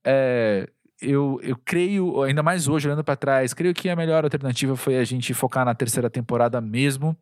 [0.05, 0.70] É,
[1.01, 4.97] eu, eu creio, ainda mais hoje, olhando para trás, creio que a melhor alternativa foi
[4.97, 7.15] a gente focar na terceira temporada mesmo.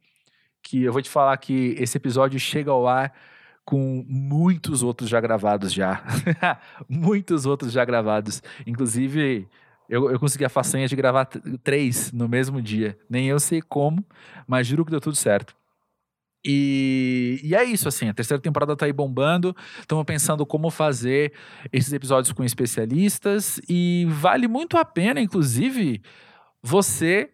[0.62, 3.14] Que eu vou te falar que esse episódio chega ao ar
[3.66, 6.04] com muitos outros já gravados já.
[6.88, 8.44] muitos outros já gravados.
[8.66, 9.48] Inclusive,
[9.90, 11.26] eu, eu consegui a façanha de gravar
[11.64, 12.98] três no mesmo dia.
[13.10, 14.06] Nem eu sei como,
[14.48, 15.56] mas juro que deu tudo certo.
[16.48, 19.56] E, e, é isso, assim, a terceira temporada tá aí bombando.
[19.80, 21.34] Estamos pensando como fazer
[21.74, 23.60] esses episódios com especialistas.
[23.68, 26.04] E vale muito a pena, inclusive,
[26.62, 27.32] você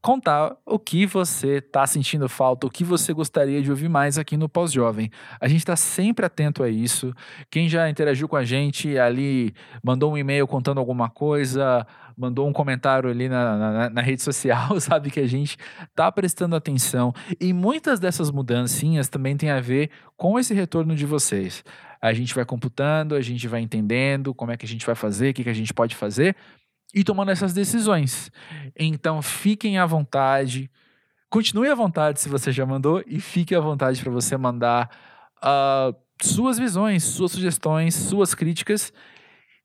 [0.00, 4.36] contar o que você está sentindo falta, o que você gostaria de ouvir mais aqui
[4.36, 5.10] no Pós-Jovem.
[5.40, 7.12] A gente está sempre atento a isso.
[7.50, 9.52] Quem já interagiu com a gente ali,
[9.82, 11.86] mandou um e-mail contando alguma coisa,
[12.16, 15.56] mandou um comentário ali na, na, na rede social, sabe que a gente
[15.88, 17.12] está prestando atenção.
[17.40, 21.64] E muitas dessas mudancinhas também têm a ver com esse retorno de vocês.
[22.00, 25.30] A gente vai computando, a gente vai entendendo como é que a gente vai fazer,
[25.30, 26.36] o que, que a gente pode fazer,
[26.94, 28.30] e tomando essas decisões.
[28.78, 30.70] Então, fiquem à vontade.
[31.30, 34.90] Continue à vontade se você já mandou e fique à vontade para você mandar
[35.38, 38.92] uh, suas visões, suas sugestões, suas críticas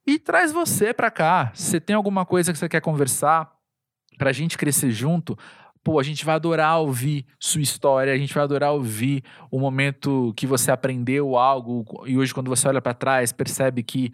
[0.05, 1.51] e traz você para cá.
[1.53, 3.51] Se tem alguma coisa que você quer conversar
[4.17, 5.37] para a gente crescer junto,
[5.83, 10.33] pô, a gente vai adorar ouvir sua história, a gente vai adorar ouvir o momento
[10.35, 14.13] que você aprendeu algo e hoje quando você olha para trás percebe que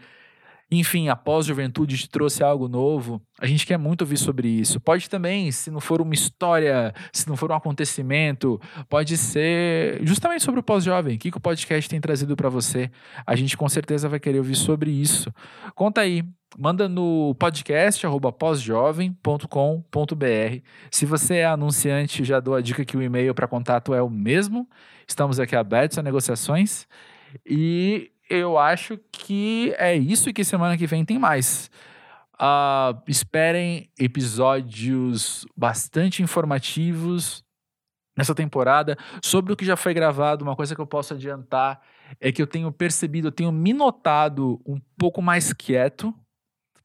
[0.71, 4.79] enfim, a pós-juventude te trouxe algo novo, a gente quer muito ouvir sobre isso.
[4.79, 10.43] Pode também, se não for uma história, se não for um acontecimento, pode ser justamente
[10.43, 11.15] sobre o pós-jovem.
[11.15, 12.91] O que, que o podcast tem trazido para você?
[13.25, 15.33] A gente com certeza vai querer ouvir sobre isso.
[15.73, 16.23] Conta aí,
[16.55, 18.05] manda no podcast
[18.37, 20.61] pósjovem.com.br.
[20.91, 24.09] Se você é anunciante, já dou a dica que o e-mail para contato é o
[24.09, 24.69] mesmo.
[25.07, 26.87] Estamos aqui abertos a negociações.
[27.45, 31.69] E eu acho que é isso e que semana que vem tem mais.
[32.35, 37.43] Uh, esperem episódios bastante informativos
[38.15, 40.43] nessa temporada sobre o que já foi gravado.
[40.43, 41.81] Uma coisa que eu posso adiantar
[42.19, 46.13] é que eu tenho percebido, eu tenho me notado um pouco mais quieto.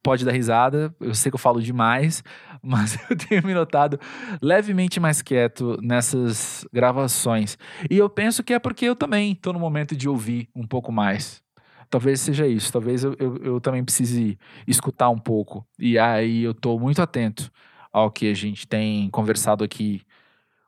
[0.05, 2.22] Pode dar risada, eu sei que eu falo demais,
[2.62, 3.98] mas eu tenho me notado
[4.40, 7.56] levemente mais quieto nessas gravações.
[7.90, 10.93] E eu penso que é porque eu também estou no momento de ouvir um pouco
[10.93, 11.43] mais.
[11.89, 15.66] Talvez seja isso, talvez eu, eu, eu também precise escutar um pouco.
[15.78, 17.51] E aí eu estou muito atento
[17.90, 20.02] ao que a gente tem conversado aqui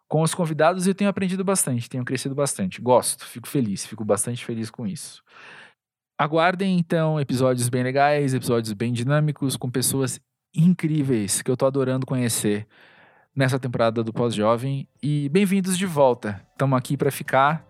[0.09, 2.81] com os convidados e eu tenho aprendido bastante, tenho crescido bastante.
[2.81, 5.23] Gosto, fico feliz, fico bastante feliz com isso.
[6.19, 10.19] Aguardem então episódios bem legais, episódios bem dinâmicos, com pessoas
[10.55, 12.67] incríveis que eu tô adorando conhecer
[13.35, 14.89] nessa temporada do Pós-Jovem.
[15.03, 16.43] E bem-vindos de volta.
[16.53, 17.67] Estamos aqui para ficar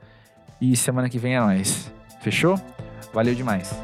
[0.60, 1.93] e semana que vem é nós.
[2.20, 2.55] Fechou?
[3.12, 3.74] Valeu demais.